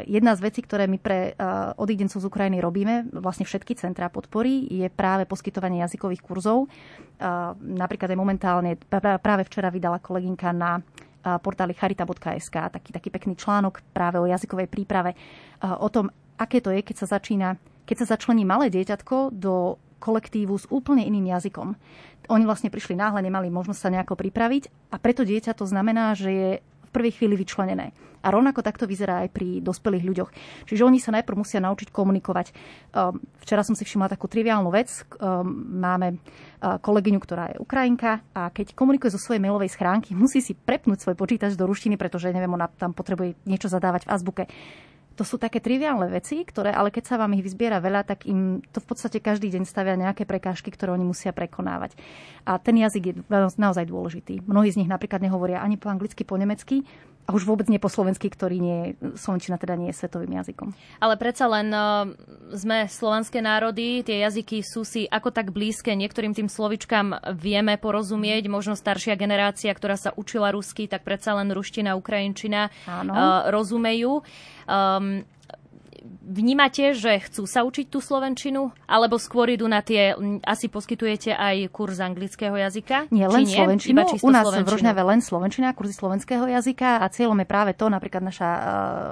[0.09, 1.37] Jedna z vecí, ktoré my pre
[1.77, 6.73] odídencov z Ukrajiny robíme, vlastne všetky centrá podpory, je práve poskytovanie jazykových kurzov.
[7.61, 8.81] Napríklad aj momentálne,
[9.21, 10.81] práve včera vydala kolegynka na
[11.45, 15.13] portáli charita.sk taký, taký pekný článok práve o jazykovej príprave,
[15.61, 16.09] o tom,
[16.41, 21.03] aké to je, keď sa začína, keď sa začlení malé dieťatko do kolektívu s úplne
[21.05, 21.75] iným jazykom.
[22.31, 26.31] Oni vlastne prišli náhle, nemali možnosť sa nejako pripraviť a preto dieťa to znamená, že
[26.31, 27.93] je v prvej chvíli vyčlenené.
[28.23, 30.31] A rovnako takto vyzerá aj pri dospelých ľuďoch.
[30.67, 32.53] Čiže oni sa najprv musia naučiť komunikovať.
[32.95, 34.91] Um, včera som si všimla takú triviálnu vec.
[35.19, 40.43] Um, máme uh, kolegyňu, ktorá je Ukrajinka a keď komunikuje zo svojej mailovej schránky, musí
[40.43, 44.45] si prepnúť svoj počítač do ruštiny, pretože neviem, ona tam potrebuje niečo zadávať v azbuke
[45.19, 48.63] to sú také triviálne veci, ktoré, ale keď sa vám ich vyzbiera veľa, tak im
[48.71, 51.99] to v podstate každý deň stavia nejaké prekážky, ktoré oni musia prekonávať.
[52.47, 53.15] A ten jazyk je
[53.59, 54.47] naozaj dôležitý.
[54.47, 56.87] Mnohí z nich napríklad nehovoria ani po anglicky, po nemecky,
[57.29, 58.81] a už vôbec nie po slovensky, ktorý nie
[59.21, 60.73] slovenčina teda nie je svetovým jazykom.
[60.97, 62.09] Ale predsa len uh,
[62.57, 68.49] sme slovanské národy, tie jazyky sú si ako tak blízke, niektorým tým slovičkám vieme porozumieť,
[68.49, 74.25] možno staršia generácia, ktorá sa učila rusky, tak predsa len ruština, ukrajinčina uh, rozumejú.
[74.65, 75.29] Um,
[76.23, 81.73] vnímate, že chcú sa učiť tú slovenčinu, alebo skôr idú na tie, asi poskytujete aj
[81.73, 83.09] kurz anglického jazyka?
[83.09, 83.57] Nie, len nie?
[83.57, 84.05] slovenčinu.
[84.23, 84.67] U nás slovenčinu.
[84.67, 88.63] v Rožňave len slovenčina, kurzy slovenského jazyka a cieľom je práve to, napríklad naša uh,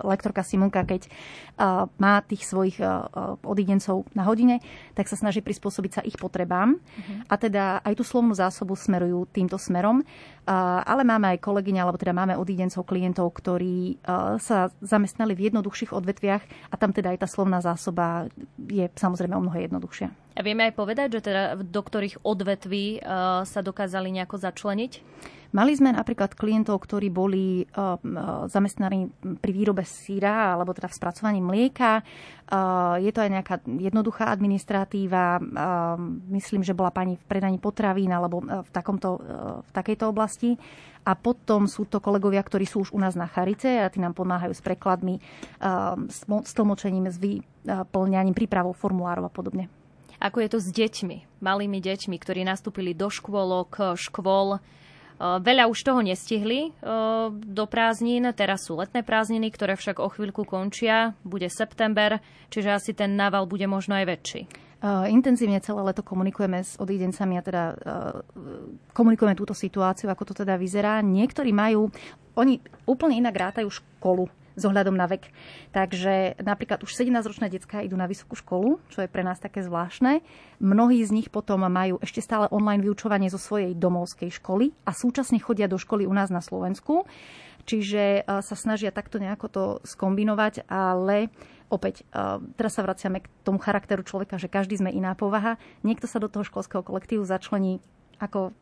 [0.07, 3.09] lektorka Simonka, keď uh, má tých svojich uh,
[3.43, 4.61] odidencov na hodine,
[4.93, 6.77] tak sa snaží prispôsobiť sa ich potrebám.
[6.77, 7.19] Uh-huh.
[7.27, 10.05] A teda aj tú slovnú zásobu smerujú týmto smerom.
[10.47, 15.51] Uh, ale máme aj kolegyňa, alebo teda máme odidencov klientov, ktorí uh, sa zamestnali v
[15.51, 20.09] jednoduchších odvetviach a tam teda aj tá slovná zásoba je samozrejme o mnoho jednoduchšia.
[20.37, 24.93] A vieme aj povedať, že teda do ktorých odvetví uh, sa dokázali nejako začleniť?
[25.55, 27.99] Mali sme napríklad klientov, ktorí boli uh,
[28.51, 32.03] zamestnaní pri výrobe síra alebo teda v spracovaní mlieka.
[32.47, 35.39] Uh, je to aj nejaká jednoduchá administratíva.
[36.31, 39.19] Myslím, že bola pani v predaní potravín alebo v, takomto,
[39.63, 40.59] v takejto oblasti.
[41.07, 44.19] A potom sú to kolegovia, ktorí sú už u nás na Charice a tí nám
[44.19, 45.23] pomáhajú s prekladmi,
[46.11, 49.71] s tlmočením, s vyplňaním, prípravou formulárov a podobne.
[50.19, 54.59] Ako je to s deťmi, malými deťmi, ktorí nastúpili do škôlok, škôl,
[55.17, 56.77] Veľa už toho nestihli
[57.33, 62.21] do prázdnin, teraz sú letné prázdniny, ktoré však o chvíľku končia, bude september,
[62.53, 64.43] čiže asi ten nával bude možno aj väčší.
[65.09, 67.63] Intenzívne celé leto komunikujeme s odídencami a teda
[68.93, 71.01] komunikujeme túto situáciu, ako to teda vyzerá.
[71.01, 71.89] Niektorí majú,
[72.37, 75.29] oni úplne inak rátajú školu s ohľadom na vek.
[75.71, 80.25] Takže napríklad už 17-ročné detská idú na vysokú školu, čo je pre nás také zvláštne.
[80.59, 85.37] Mnohí z nich potom majú ešte stále online vyučovanie zo svojej domovskej školy a súčasne
[85.37, 87.05] chodia do školy u nás na Slovensku.
[87.67, 91.35] Čiže e, sa snažia takto nejako to skombinovať, ale
[91.67, 95.59] opäť, e, teraz sa vraciame k tomu charakteru človeka, že každý sme iná povaha.
[95.83, 97.83] Niekto sa do toho školského kolektívu začlení
[98.23, 98.55] ako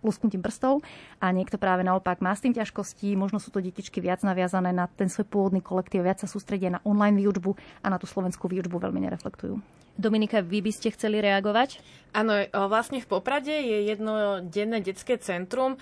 [0.00, 0.80] lusknutím prstov
[1.18, 4.86] a niekto práve naopak má s tým ťažkosti, možno sú to detičky viac naviazané na
[4.86, 8.78] ten svoj pôvodný kolektív, viac sa sústredia na online výučbu a na tú slovenskú výučbu
[8.78, 9.58] veľmi nereflektujú.
[9.98, 11.82] Dominika, vy by ste chceli reagovať?
[12.14, 12.30] Áno,
[12.70, 15.74] vlastne v Poprade je jedno denné detské centrum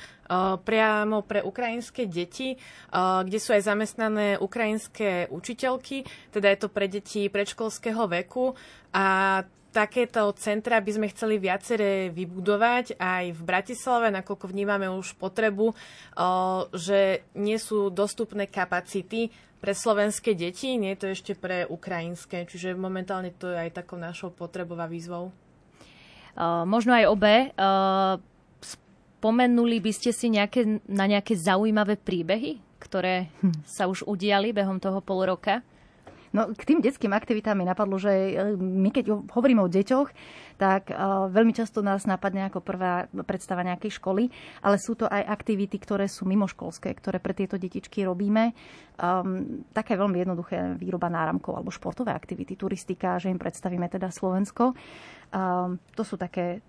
[0.64, 2.56] priamo pre ukrajinské deti,
[2.96, 8.56] kde sú aj zamestnané ukrajinské učiteľky, teda je to pre deti predškolského veku
[8.96, 9.44] a
[9.76, 15.76] takéto centra by sme chceli viaceré vybudovať aj v Bratislave, nakoľko vnímame už potrebu,
[16.72, 19.28] že nie sú dostupné kapacity
[19.60, 24.00] pre slovenské deti, nie je to ešte pre ukrajinské, čiže momentálne to je aj takou
[24.00, 25.28] našou potrebou a výzvou.
[26.64, 27.34] Možno aj obe.
[28.64, 33.64] Spomenuli by ste si nejaké, na nejaké zaujímavé príbehy, ktoré hm.
[33.68, 35.60] sa už udiali behom toho pol roka?
[36.36, 40.12] No, k tým detským aktivitám mi napadlo, že e, my keď hovoríme o deťoch,
[40.60, 44.32] tak uh, veľmi často nás napadne ako prvá predstava nejakej školy,
[44.64, 48.56] ale sú to aj aktivity, ktoré sú mimoškolské, ktoré pre tieto detičky robíme.
[48.96, 54.72] Um, také veľmi jednoduché výroba náramkov alebo športové aktivity, turistika, že im predstavíme teda Slovensko.
[55.32, 56.64] Um, to sú také,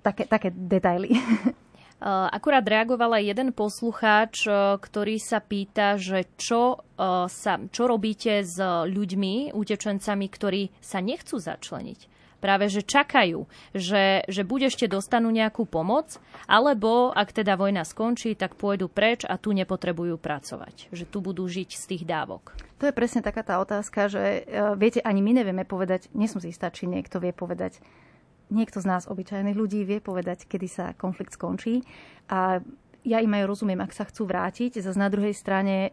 [0.00, 1.12] také, také detaily.
[2.02, 4.50] Akurát reagovala jeden poslucháč,
[4.82, 6.82] ktorý sa pýta, že čo,
[7.30, 8.58] sa, čo robíte s
[8.90, 12.10] ľuďmi, utečencami, ktorí sa nechcú začleniť
[12.42, 16.18] práve že čakajú, že, že buď ešte dostanú nejakú pomoc,
[16.50, 20.90] alebo ak teda vojna skončí, tak pôjdu preč a tu nepotrebujú pracovať.
[20.90, 22.50] Že tu budú žiť z tých dávok.
[22.82, 24.42] To je presne taká tá otázka, že
[24.74, 27.78] viete, ani my nevieme povedať, nie som si istá, či niekto vie povedať,
[28.52, 31.80] niekto z nás, obyčajných ľudí, vie povedať, kedy sa konflikt skončí.
[32.28, 32.60] A
[33.02, 34.78] ja im aj rozumiem, ak sa chcú vrátiť.
[34.78, 35.90] Zase na druhej strane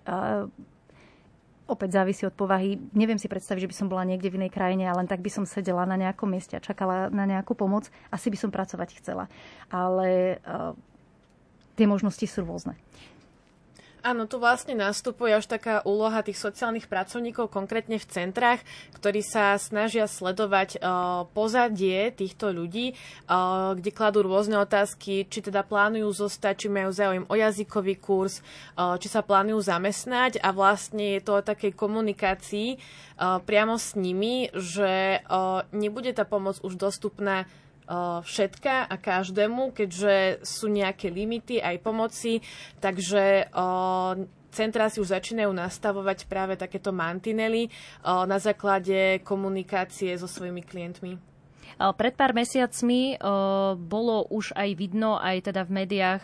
[1.70, 2.82] opäť závisí od povahy.
[2.98, 5.30] Neviem si predstaviť, že by som bola niekde v inej krajine a len tak by
[5.30, 7.94] som sedela na nejakom mieste a čakala na nejakú pomoc.
[8.10, 9.30] Asi by som pracovať chcela.
[9.70, 10.74] Ale uh,
[11.78, 12.74] tie možnosti sú rôzne.
[14.00, 18.64] Áno, tu vlastne nastupuje až taká úloha tých sociálnych pracovníkov, konkrétne v centrách,
[18.96, 25.68] ktorí sa snažia sledovať uh, pozadie týchto ľudí, uh, kde kladú rôzne otázky, či teda
[25.68, 28.40] plánujú zostať, či majú záujem o jazykový kurz,
[28.80, 30.40] uh, či sa plánujú zamestnať.
[30.40, 32.80] A vlastne je to o takej komunikácii
[33.20, 35.20] priamo s nimi, že
[35.76, 37.44] nebude tá pomoc už dostupná
[38.22, 42.38] všetka a každému, keďže sú nejaké limity aj pomoci,
[42.78, 43.50] takže
[44.54, 47.74] centrá si už začínajú nastavovať práve takéto mantinely
[48.06, 51.18] na základe komunikácie so svojimi klientmi.
[51.80, 53.16] Pred pár mesiacmi
[53.80, 56.24] bolo už aj vidno, aj teda v médiách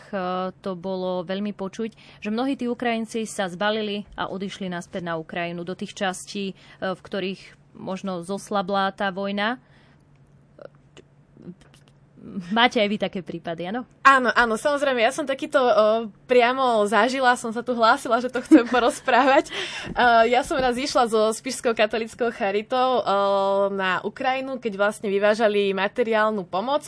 [0.60, 5.64] to bolo veľmi počuť, že mnohí tí Ukrajinci sa zbalili a odišli naspäť na Ukrajinu
[5.64, 9.56] do tých častí, v ktorých možno zoslabla tá vojna
[12.52, 13.86] máte aj vy také prípady, áno?
[14.02, 15.72] Áno, áno, samozrejme, ja som takýto o,
[16.26, 19.50] priamo zažila, som sa tu hlásila, že to chcem porozprávať.
[19.94, 23.04] O, ja som raz išla so Spišskou katolickou charitou o,
[23.72, 26.86] na Ukrajinu, keď vlastne vyvážali materiálnu pomoc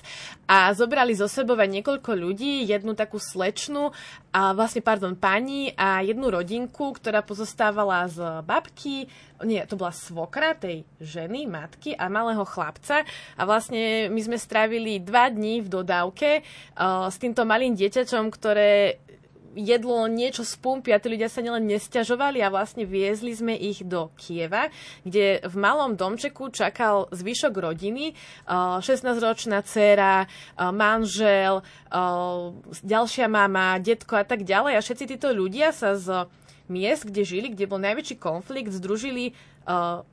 [0.48, 3.92] a zobrali zo sebou niekoľko ľudí, jednu takú slečnu,
[4.28, 9.08] a vlastne, pardon, pani a jednu rodinku, ktorá pozostávala z babky,
[9.40, 13.08] nie, to bola svokra tej ženy, matky a malého chlapca.
[13.38, 19.00] A vlastne my sme strávili dva dní v dodávke uh, s týmto malým dieťačom, ktoré
[19.56, 23.80] jedlo niečo z pumpy a tí ľudia sa nielen nestiažovali a vlastne viezli sme ich
[23.86, 24.68] do Kieva,
[25.06, 28.12] kde v malom domčeku čakal zvyšok rodiny,
[28.48, 30.28] 16-ročná dcéra,
[30.74, 31.64] manžel,
[32.84, 34.76] ďalšia mama, detko a tak ďalej.
[34.76, 36.28] A všetci títo ľudia sa z
[36.68, 39.32] miest, kde žili, kde bol najväčší konflikt, združili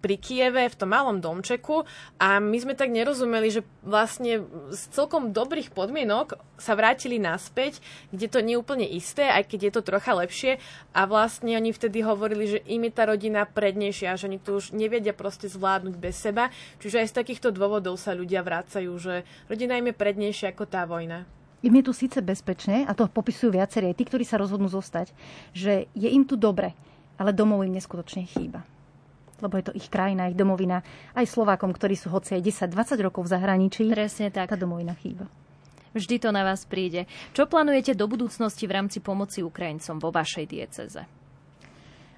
[0.03, 1.87] pri Kieve v tom malom domčeku
[2.19, 4.43] a my sme tak nerozumeli, že vlastne
[4.75, 7.79] z celkom dobrých podmienok sa vrátili naspäť,
[8.11, 10.59] kde to nie úplne isté, aj keď je to trocha lepšie
[10.91, 14.75] a vlastne oni vtedy hovorili, že im je tá rodina prednejšia, že oni to už
[14.75, 16.51] nevedia proste zvládnuť bez seba,
[16.83, 20.83] čiže aj z takýchto dôvodov sa ľudia vracajú, že rodina im je prednejšia ako tá
[20.83, 21.23] vojna.
[21.63, 25.15] Im je tu síce bezpečne, a to popisujú viacerí, tí, ktorí sa rozhodnú zostať,
[25.55, 26.75] že je im tu dobre,
[27.15, 28.74] ale domov im neskutočne chýba.
[29.43, 30.79] Lebo je to ich krajina, ich domovina.
[31.11, 34.51] Aj Slovákom, ktorí sú hoci aj 10-20 rokov v zahraničí, Presne tak.
[34.51, 35.27] tá domovina chýba.
[35.95, 37.07] Vždy to na vás príde.
[37.31, 41.01] Čo plánujete do budúcnosti v rámci pomoci Ukrajincom vo vašej dieceze?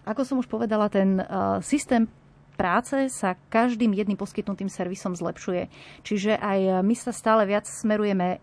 [0.07, 2.09] Ako som už povedala, ten uh, systém
[2.57, 5.69] práce sa každým jedným poskytnutým servisom zlepšuje.
[6.01, 8.41] Čiže aj my sa stále viac smerujeme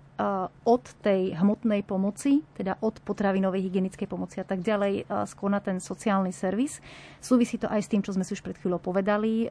[0.64, 5.58] od tej hmotnej pomoci, teda od potravinovej hygienickej pomoci a tak ďalej, eh, skôr na
[5.58, 6.78] ten sociálny servis.
[7.18, 9.50] Súvisí to aj s tým, čo sme si už pred chvíľou povedali.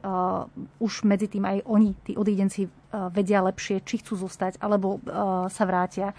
[0.80, 5.02] už medzi tým aj oni, tí odídenci, vedia lepšie, či chcú zostať, alebo
[5.50, 6.14] sa vrátia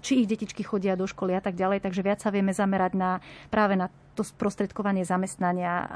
[0.00, 3.20] či ich detičky chodia do školy a tak ďalej, takže viac sa vieme zamerať na,
[3.52, 5.86] práve na to sprostredkovanie zamestnania,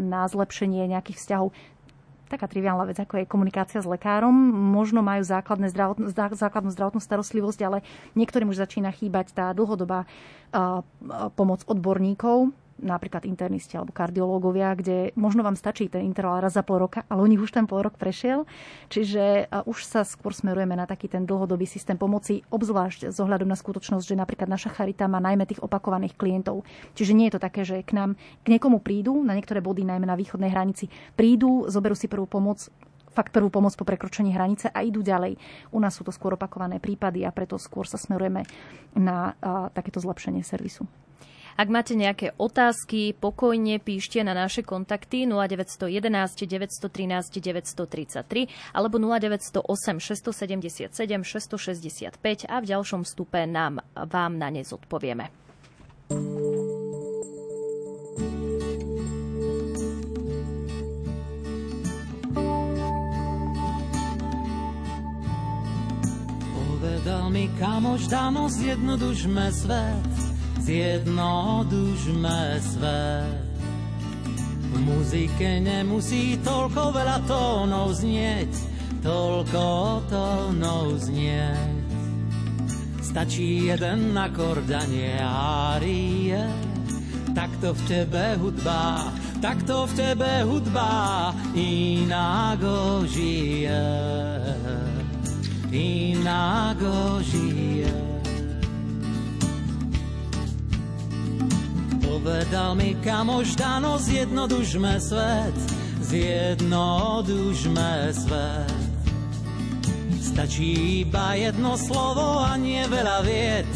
[0.00, 1.48] na zlepšenie nejakých vzťahov
[2.26, 4.34] taká triviálna vec, ako je komunikácia s lekárom.
[4.74, 7.78] Možno majú základné zdravotnú, základnú zdravotnú starostlivosť, ale
[8.18, 10.82] niektorým už začína chýbať tá dlhodobá uh,
[11.38, 16.84] pomoc odborníkov, napríklad internisti alebo kardiológovia, kde možno vám stačí ten interval raz za pol
[16.84, 18.44] roka, ale u nich už ten pol rok prešiel.
[18.92, 23.56] Čiže už sa skôr smerujeme na taký ten dlhodobý systém pomoci, obzvlášť z ohľadom na
[23.56, 26.68] skutočnosť, že napríklad naša charita má najmä tých opakovaných klientov.
[26.92, 30.04] Čiže nie je to také, že k nám k niekomu prídu, na niektoré body, najmä
[30.04, 32.68] na východnej hranici, prídu, zoberú si prvú pomoc,
[33.16, 35.40] fakt prvú pomoc po prekročení hranice a idú ďalej.
[35.72, 38.44] U nás sú to skôr opakované prípady a preto skôr sa smerujeme
[38.92, 40.84] na a, takéto zlepšenie servisu.
[41.56, 45.88] Ak máte nejaké otázky, pokojne píšte na naše kontakty 0911
[46.44, 50.92] 913 933 alebo 0908 677
[51.24, 55.32] 665 a v ďalšom vstupe nám vám na ne zodpovieme.
[66.52, 70.25] Povedal mi kamoš, dámo, zjednodušme svet
[70.66, 73.46] zjednodušme svet.
[74.66, 78.50] V muzike nemusí toľko veľa tónov znieť,
[78.98, 79.66] toľko
[80.10, 81.86] tónov znieť.
[82.98, 86.42] Stačí jeden akord a nie árie,
[87.32, 93.86] takto v tebe hudba, takto v tebe hudba inágo žije,
[95.70, 97.95] inágo žije.
[102.16, 105.52] Povedal mi kamož Dano, zjednodušme svet,
[106.00, 108.72] zjednodušme svet.
[110.24, 113.68] Stačí iba jedno slovo a nie veľa vied,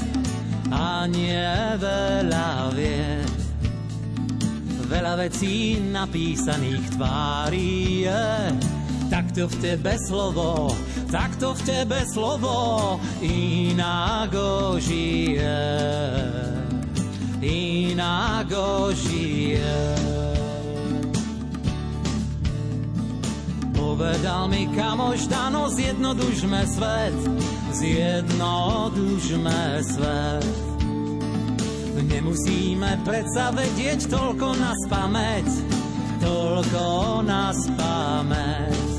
[0.73, 3.29] a nie veľa vied.
[4.89, 8.57] Veľa vecí napísaných tvári je,
[9.13, 10.73] takto v tebe slovo,
[11.13, 15.61] takto v tebe slovo inágo žije
[17.43, 19.97] inágo žije.
[23.77, 27.15] Povedal mi kamoš Dano, zjednodušme svet,
[27.73, 30.47] zjednodušme svet.
[32.01, 35.49] Nemusíme predsa vedieť toľko na spameť,
[36.25, 36.85] toľko
[37.23, 38.91] na spameť.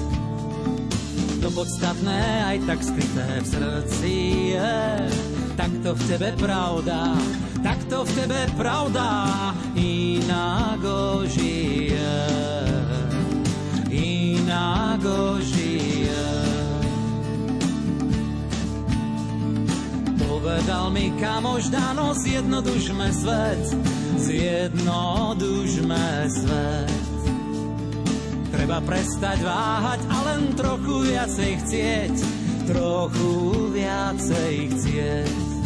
[1.42, 4.14] To podstatné aj tak skryté v srdci
[4.54, 4.78] je,
[5.58, 7.18] takto v tebe pravda,
[7.64, 9.08] tak to v tebe pravda
[9.78, 12.18] inágo žije.
[13.90, 15.82] Inágo žije.
[20.94, 23.76] mi kamož dano, zjednodušme svet,
[24.18, 26.92] zjednodušme svet.
[28.52, 32.16] Treba prestať váhať a len trochu viacej chcieť,
[32.68, 33.32] trochu
[33.72, 35.61] viacej chcieť.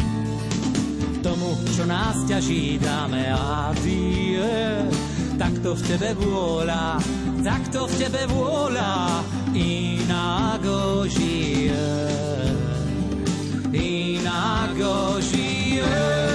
[1.26, 4.38] Tomu, čo nás ťaží, dáme a die.
[5.58, 7.02] to v tebe vôľa,
[7.74, 10.62] to v tebe vôľa, inak
[11.10, 11.90] žije.
[13.74, 14.78] Inak
[15.18, 16.25] žije.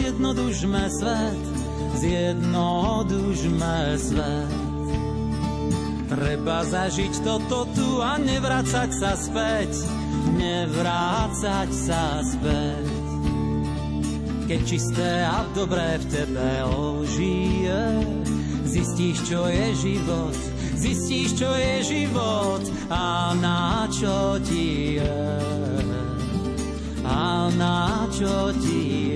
[0.00, 1.44] Zjednodušme svet,
[2.00, 4.52] zjednodušme svet.
[6.08, 9.76] Treba zažiť toto tu a nevrácať sa späť,
[10.40, 12.88] nevrácať sa späť.
[14.48, 18.00] Keď čisté a dobré v tebe ožije,
[18.66, 20.36] zistíš, čo je život,
[20.80, 25.20] zistíš, čo je život a na čo ti je
[27.04, 29.09] a na čo ti je.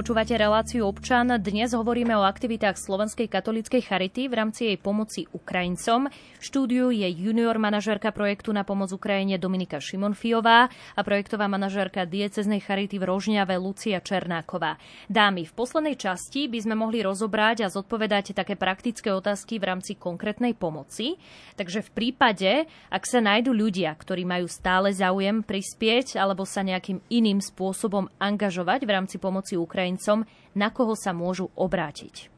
[0.00, 1.28] Počúvate reláciu občan.
[1.28, 6.08] Dnes hovoríme o aktivitách Slovenskej katolíckej charity v rámci jej pomoci Ukrajincom.
[6.08, 12.64] V štúdiu je junior manažérka projektu na pomoc Ukrajine Dominika Šimonfiová a projektová manažérka dieceznej
[12.64, 14.80] charity v Rožňave Lucia Černáková.
[15.12, 20.00] Dámy, v poslednej časti by sme mohli rozobrať a zodpovedať také praktické otázky v rámci
[20.00, 21.20] konkrétnej pomoci.
[21.60, 27.04] Takže v prípade, ak sa nájdú ľudia, ktorí majú stále záujem prispieť alebo sa nejakým
[27.12, 30.22] iným spôsobom angažovať v rámci pomoci Ukrajine, Ukrajincom,
[30.54, 32.30] na koho sa môžu obrátiť?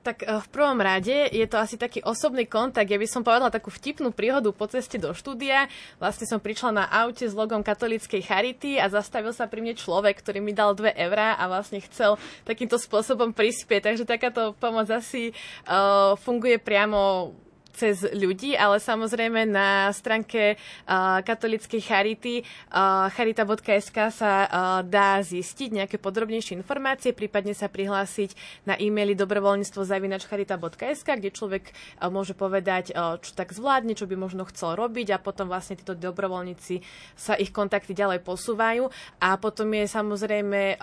[0.00, 2.88] Tak eh, v prvom rade je to asi taký osobný kontakt.
[2.88, 5.68] Ja by som povedala takú vtipnú príhodu po ceste do štúdia.
[6.00, 10.16] Vlastne som prišla na aute s logom katolíckej charity a zastavil sa pri mne človek,
[10.24, 12.16] ktorý mi dal 2 eurá a vlastne chcel
[12.48, 13.92] takýmto spôsobom prispieť.
[13.92, 15.36] Takže takáto pomoc asi
[15.68, 17.34] uh, funguje priamo
[17.78, 24.48] cez ľudí, ale samozrejme na stránke uh, katolíckej charity uh, charita.sk sa uh,
[24.82, 28.34] dá zistiť nejaké podrobnejšie informácie, prípadne sa prihlásiť
[28.66, 31.70] na e-maily dobrovoľníctvo zavinačcharita.sk, kde človek
[32.10, 36.82] môže povedať, čo tak zvládne, čo by možno chcel robiť a potom vlastne títo dobrovoľníci
[37.14, 38.90] sa ich kontakty ďalej posúvajú.
[39.22, 40.80] A potom je samozrejme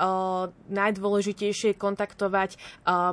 [0.70, 2.56] najdôležitejšie kontaktovať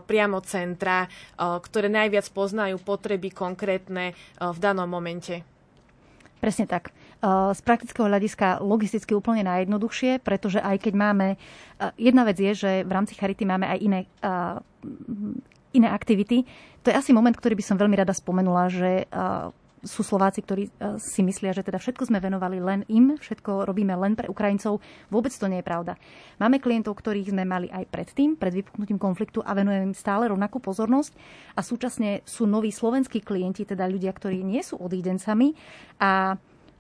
[0.07, 1.09] priamo centra,
[1.39, 5.41] ktoré najviac poznajú potreby konkrétne konkrétne eh, v danom momente.
[6.43, 6.91] Presne tak.
[6.91, 11.27] Eh, z praktického hľadiska logisticky úplne najjednoduchšie, pretože aj keď máme...
[11.81, 14.01] Eh, jedna vec je, že v rámci Charity máme aj iné,
[15.73, 16.45] iné aktivity.
[16.85, 19.07] To je asi moment, ktorý by som veľmi rada spomenula, že
[19.83, 20.71] sú Slováci, ktorí e,
[21.03, 24.79] si myslia, že teda všetko sme venovali len im, všetko robíme len pre Ukrajincov.
[25.11, 25.99] Vôbec to nie je pravda.
[26.39, 30.63] Máme klientov, ktorých sme mali aj predtým, pred vypuknutím konfliktu a venujeme im stále rovnakú
[30.63, 31.13] pozornosť.
[31.59, 35.53] A súčasne sú noví slovenskí klienti, teda ľudia, ktorí nie sú odídencami
[35.99, 36.39] a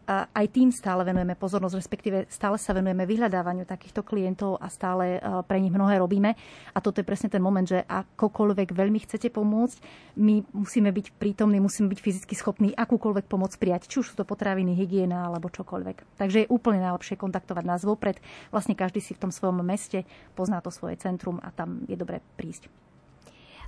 [0.08, 5.20] aj tým stále venujeme pozornosť, respektíve stále sa venujeme vyhľadávaniu takýchto klientov a stále e,
[5.46, 6.34] pre nich mnohé robíme.
[6.74, 9.78] A toto je presne ten moment, že akokoľvek veľmi chcete pomôcť,
[10.18, 14.26] my musíme byť prítomní, musíme byť fyzicky schopní akúkoľvek pomoc prijať, či už sú to
[14.26, 16.18] potraviny, hygiena alebo čokoľvek.
[16.18, 18.18] Takže je úplne najlepšie kontaktovať nás vopred.
[18.50, 20.02] Vlastne každý si v tom svojom meste
[20.34, 22.66] pozná to svoje centrum a tam je dobré prísť.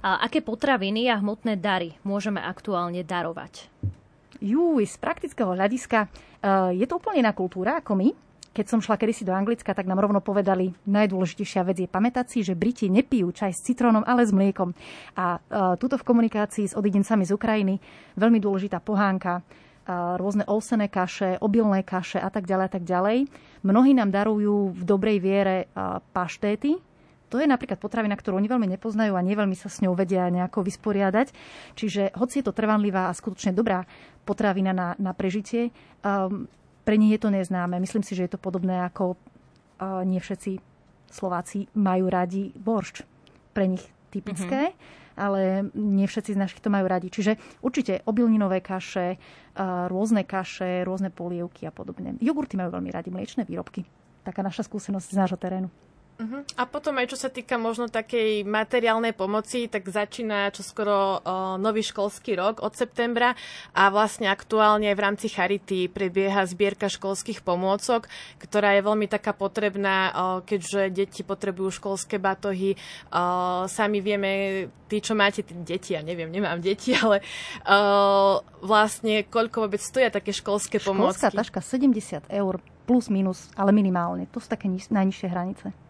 [0.04, 3.72] A aké potraviny a hmotné dary môžeme aktuálne darovať?
[4.42, 8.08] Júj, z praktického hľadiska uh, je to úplne iná kultúra ako my.
[8.54, 12.38] Keď som šla kedysi do Anglicka, tak nám rovno povedali, najdôležitejšia vec je pamätať si,
[12.46, 14.70] že Briti nepijú čaj s citrónom, ale s mliekom.
[15.18, 17.74] A uh, tuto v komunikácii s odidencami z Ukrajiny
[18.14, 23.26] veľmi dôležitá pohánka, uh, rôzne olsené kaše, obilné kaše a tak ďalej a tak ďalej.
[23.66, 25.72] Mnohí nám darujú v dobrej viere
[26.12, 26.76] paštéty,
[27.34, 30.62] to je napríklad potravina, ktorú oni veľmi nepoznajú a neveľmi sa s ňou vedia nejako
[30.62, 31.34] vysporiadať.
[31.74, 33.82] Čiže hoci je to trvanlivá a skutočne dobrá
[34.22, 35.74] potravina na, na prežitie,
[36.06, 36.46] um,
[36.86, 37.74] pre nich je to neznáme.
[37.82, 39.18] Myslím si, že je to podobné ako
[39.82, 40.62] uh, nie všetci
[41.10, 43.02] Slováci majú radi boršč.
[43.50, 43.82] Pre nich
[44.14, 44.70] typické.
[44.70, 45.02] Mm-hmm.
[45.14, 47.06] ale nie všetci z našich to majú radi.
[47.06, 49.14] Čiže určite obilninové kaše,
[49.86, 52.18] rôzne kaše, rôzne polievky a podobne.
[52.18, 53.86] Jogurty majú veľmi radi, mliečne výrobky.
[54.26, 55.70] Taká naša skúsenosť z nášho terénu.
[56.14, 56.46] Uh-huh.
[56.54, 61.82] A potom aj čo sa týka možno takej materiálnej pomoci, tak začína čoskoro uh, nový
[61.82, 63.34] školský rok od septembra
[63.74, 68.06] a vlastne aktuálne aj v rámci Charity prebieha zbierka školských pomôcok,
[68.38, 70.14] ktorá je veľmi taká potrebná, uh,
[70.46, 72.78] keďže deti potrebujú školské batohy.
[73.10, 77.26] Uh, sami vieme, tí, čo máte tí deti, ja neviem, nemám deti, ale
[77.66, 81.26] uh, vlastne koľko vôbec stoja také školské pomôcky.
[81.26, 84.30] Školská taška 70 eur plus minus, ale minimálne.
[84.30, 85.83] To sú také najnižšie hranice.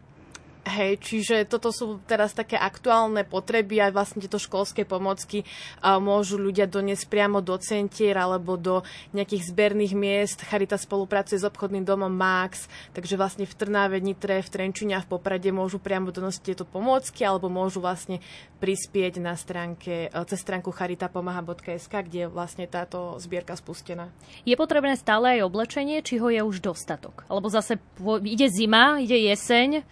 [0.64, 5.44] Hej, čiže toto sú teraz také aktuálne potreby a vlastne tieto školské pomocky
[5.84, 8.80] môžu ľudia doniesť priamo do centier alebo do
[9.12, 10.40] nejakých zberných miest.
[10.40, 12.64] Charita spolupracuje s obchodným domom Max,
[12.96, 17.28] takže vlastne v Trnáve, Nitre, v Trenčine a v Poprade môžu priamo donosiť tieto pomôcky
[17.28, 18.24] alebo môžu vlastne
[18.56, 24.08] prispieť na stránke, e, cez stránku charitapomaha.sk, kde je vlastne táto zbierka spustená.
[24.48, 27.28] Je potrebné stále aj oblečenie, či ho je už dostatok?
[27.28, 27.76] Alebo zase
[28.24, 29.84] ide zima, ide jeseň,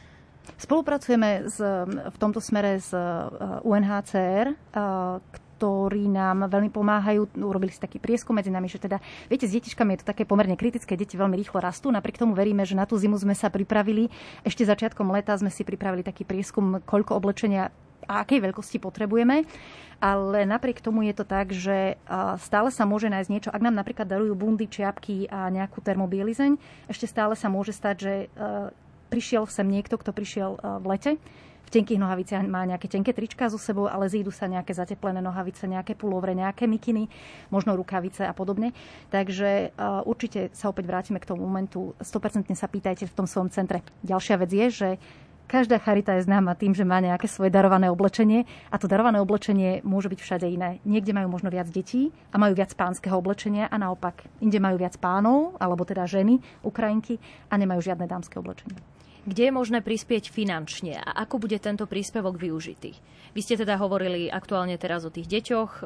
[0.59, 3.03] Spolupracujeme s, v tomto smere s eh,
[3.67, 4.57] UNHCR, eh,
[5.63, 7.39] ktorí nám veľmi pomáhajú.
[7.39, 8.99] Urobili si taký prieskum medzi nami, že teda,
[9.31, 11.87] viete, s detičkami je to také pomerne kritické, deti veľmi rýchlo rastú.
[11.95, 14.11] Napriek tomu veríme, že na tú zimu sme sa pripravili.
[14.43, 17.71] Ešte začiatkom leta sme si pripravili taký prieskum, koľko oblečenia
[18.11, 19.47] a akej veľkosti potrebujeme.
[20.03, 21.95] Ale napriek tomu je to tak, že
[22.43, 23.55] stále sa môže nájsť niečo.
[23.55, 26.59] Ak nám napríklad darujú bundy, čiapky a nejakú termobielizeň,
[26.91, 28.15] ešte stále sa môže stať, že
[29.13, 31.13] prišiel sem niekto, kto prišiel e, v lete,
[31.63, 35.65] v tenkých nohaviciach má nejaké tenké trička so sebou, ale zídu sa nejaké zateplené nohavice,
[35.65, 37.09] nejaké pulovre, nejaké mikiny,
[37.49, 38.77] možno rukavice a podobne.
[39.09, 41.97] Takže uh, určite sa opäť vrátime k tomu momentu.
[42.05, 43.81] 100% sa pýtajte v tom svojom centre.
[44.05, 44.89] Ďalšia vec je, že
[45.49, 49.81] každá charita je známa tým, že má nejaké svoje darované oblečenie a to darované oblečenie
[49.81, 50.77] môže byť všade iné.
[50.85, 54.29] Niekde majú možno viac detí a majú viac pánskeho oblečenia a naopak.
[54.45, 57.17] Inde majú viac pánov, alebo teda ženy, Ukrajinky
[57.49, 58.92] a nemajú žiadne dámske oblečenie
[59.23, 62.95] kde je možné prispieť finančne a ako bude tento príspevok využitý.
[63.33, 65.83] Vy ste teda hovorili aktuálne teraz o tých deťoch, e,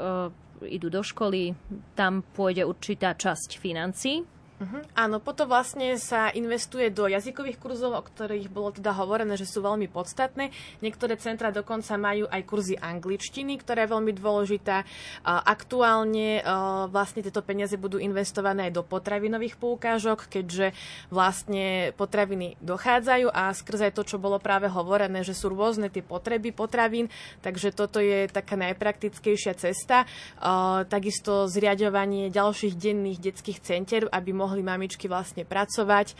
[0.73, 1.53] idú do školy,
[1.93, 4.81] tam pôjde určitá časť financí Uh-huh.
[4.97, 9.61] Áno, potom vlastne sa investuje do jazykových kurzov, o ktorých bolo teda hovorené, že sú
[9.61, 10.49] veľmi podstatné.
[10.81, 14.89] Niektoré centra dokonca majú aj kurzy angličtiny, ktorá je veľmi dôležitá.
[15.29, 16.41] Aktuálne
[16.89, 20.73] vlastne tieto peniaze budú investované aj do potravinových poukážok, keďže
[21.13, 26.57] vlastne potraviny dochádzajú a skrze to, čo bolo práve hovorené, že sú rôzne tie potreby
[26.57, 27.13] potravín,
[27.45, 30.09] takže toto je taká najpraktickejšia cesta.
[30.89, 36.15] Takisto zriadovanie ďalších denných detských centier, aby mohli mohli mamičky vlastne pracovať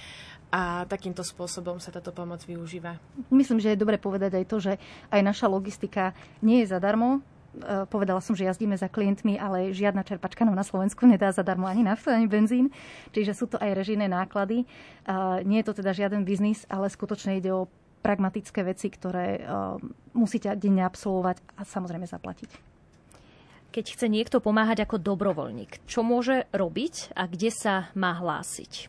[0.51, 2.99] a takýmto spôsobom sa táto pomoc využíva.
[3.31, 4.73] Myslím, že je dobre povedať aj to, že
[5.11, 7.19] aj naša logistika nie je zadarmo.
[7.19, 11.67] E, povedala som, že jazdíme za klientmi, ale žiadna čerpačka nám na Slovensku nedá zadarmo
[11.67, 12.71] ani naftu, ani benzín.
[13.11, 14.63] Čiže sú to aj režijné náklady.
[14.63, 14.67] E,
[15.43, 17.67] nie je to teda žiaden biznis, ale skutočne ide o
[18.07, 19.41] pragmatické veci, ktoré e,
[20.15, 22.76] musíte denne absolvovať a samozrejme zaplatiť
[23.77, 25.85] keď chce niekto pomáhať ako dobrovoľník?
[25.85, 28.89] Čo môže robiť a kde sa má hlásiť?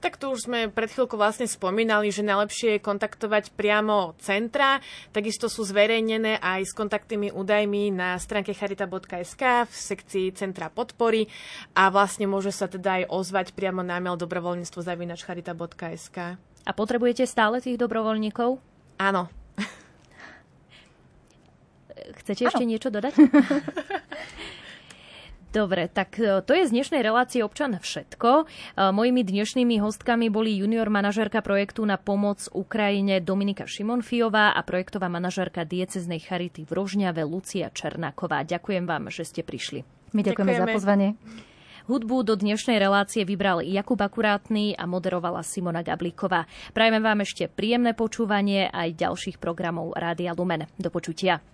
[0.00, 4.80] Tak tu už sme pred chvíľkou vlastne spomínali, že najlepšie je kontaktovať priamo centra.
[5.16, 11.28] Takisto sú zverejnené aj s kontaktnými údajmi na stránke charita.sk v sekcii Centra podpory
[11.72, 16.36] a vlastne môže sa teda aj ozvať priamo na mail dobrovoľníctvo zavinač charita.sk.
[16.64, 18.60] A potrebujete stále tých dobrovoľníkov?
[19.00, 19.43] Áno.
[22.22, 22.50] Chcete ano.
[22.52, 23.14] ešte niečo dodať?
[25.54, 28.42] Dobre, tak e, to je z dnešnej relácie občan všetko.
[28.42, 28.44] E,
[28.90, 35.62] mojimi dnešnými hostkami boli junior manažérka projektu na pomoc Ukrajine Dominika Šimonfiová a projektová manažérka
[35.62, 38.42] dieceznej charity v Rožňave Lucia Černáková.
[38.42, 39.86] Ďakujem vám, že ste prišli.
[40.10, 40.58] My ďakujeme, ďakujeme.
[40.58, 41.08] za pozvanie.
[41.86, 46.50] Hudbu do dnešnej relácie vybral Jakub Akurátny a moderovala Simona Gablíková.
[46.74, 50.66] Prajeme vám ešte príjemné počúvanie aj ďalších programov Rádia Lumen.
[50.80, 51.53] Do počutia.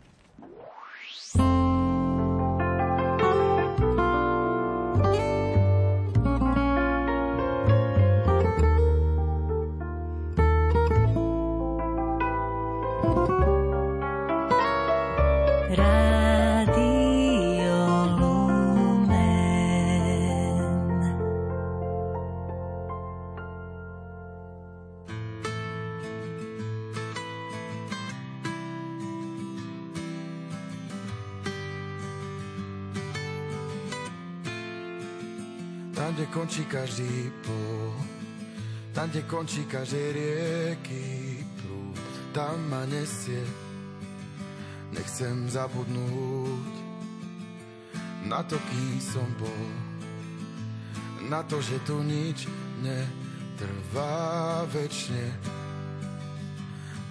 [36.35, 37.95] Končí každý pol,
[38.95, 41.99] tam, kde končí každej rieky prúd,
[42.35, 43.43] tam ma nesie
[44.91, 46.81] Nechcem zabudnúť
[48.27, 49.67] na to, kým som bol.
[51.31, 52.51] Na to, že tu nič
[52.83, 55.31] netrvá večne.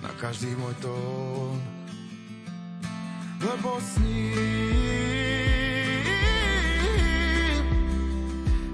[0.03, 1.55] Na každý môj tón.
[3.39, 5.58] Lebo sním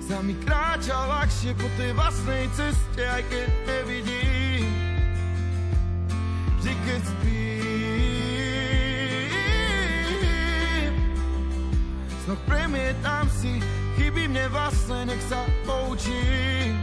[0.05, 4.69] sa mi kráča ľahšie po tej vlastnej ceste, aj keď nevidím.
[6.61, 7.73] Vždy, keď spím,
[12.21, 13.57] snoch premietam si,
[13.97, 16.77] chybí mne vlastne, nech sa poučím.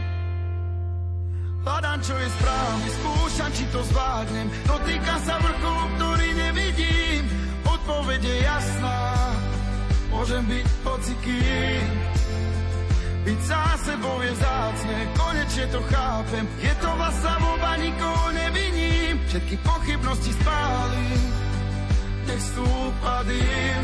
[1.63, 4.51] Hľadám, čo je správne, skúšam, či to zvládnem.
[4.67, 7.23] Dotýkam sa vrcholu, ktorý nevidím.
[7.63, 9.15] Odpoveď je jasná,
[10.11, 12.12] môžem byť hocikým.
[13.23, 16.43] Byť sám sebou je vzácne, konečne to chápem.
[16.59, 19.15] Je to vlastná voľba, nikoho neviním.
[19.31, 21.21] Všetky pochybnosti spálim,
[22.27, 23.81] nech stúpa dým,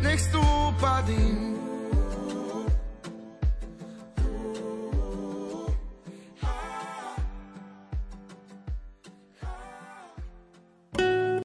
[0.00, 1.49] nech stúpa dým.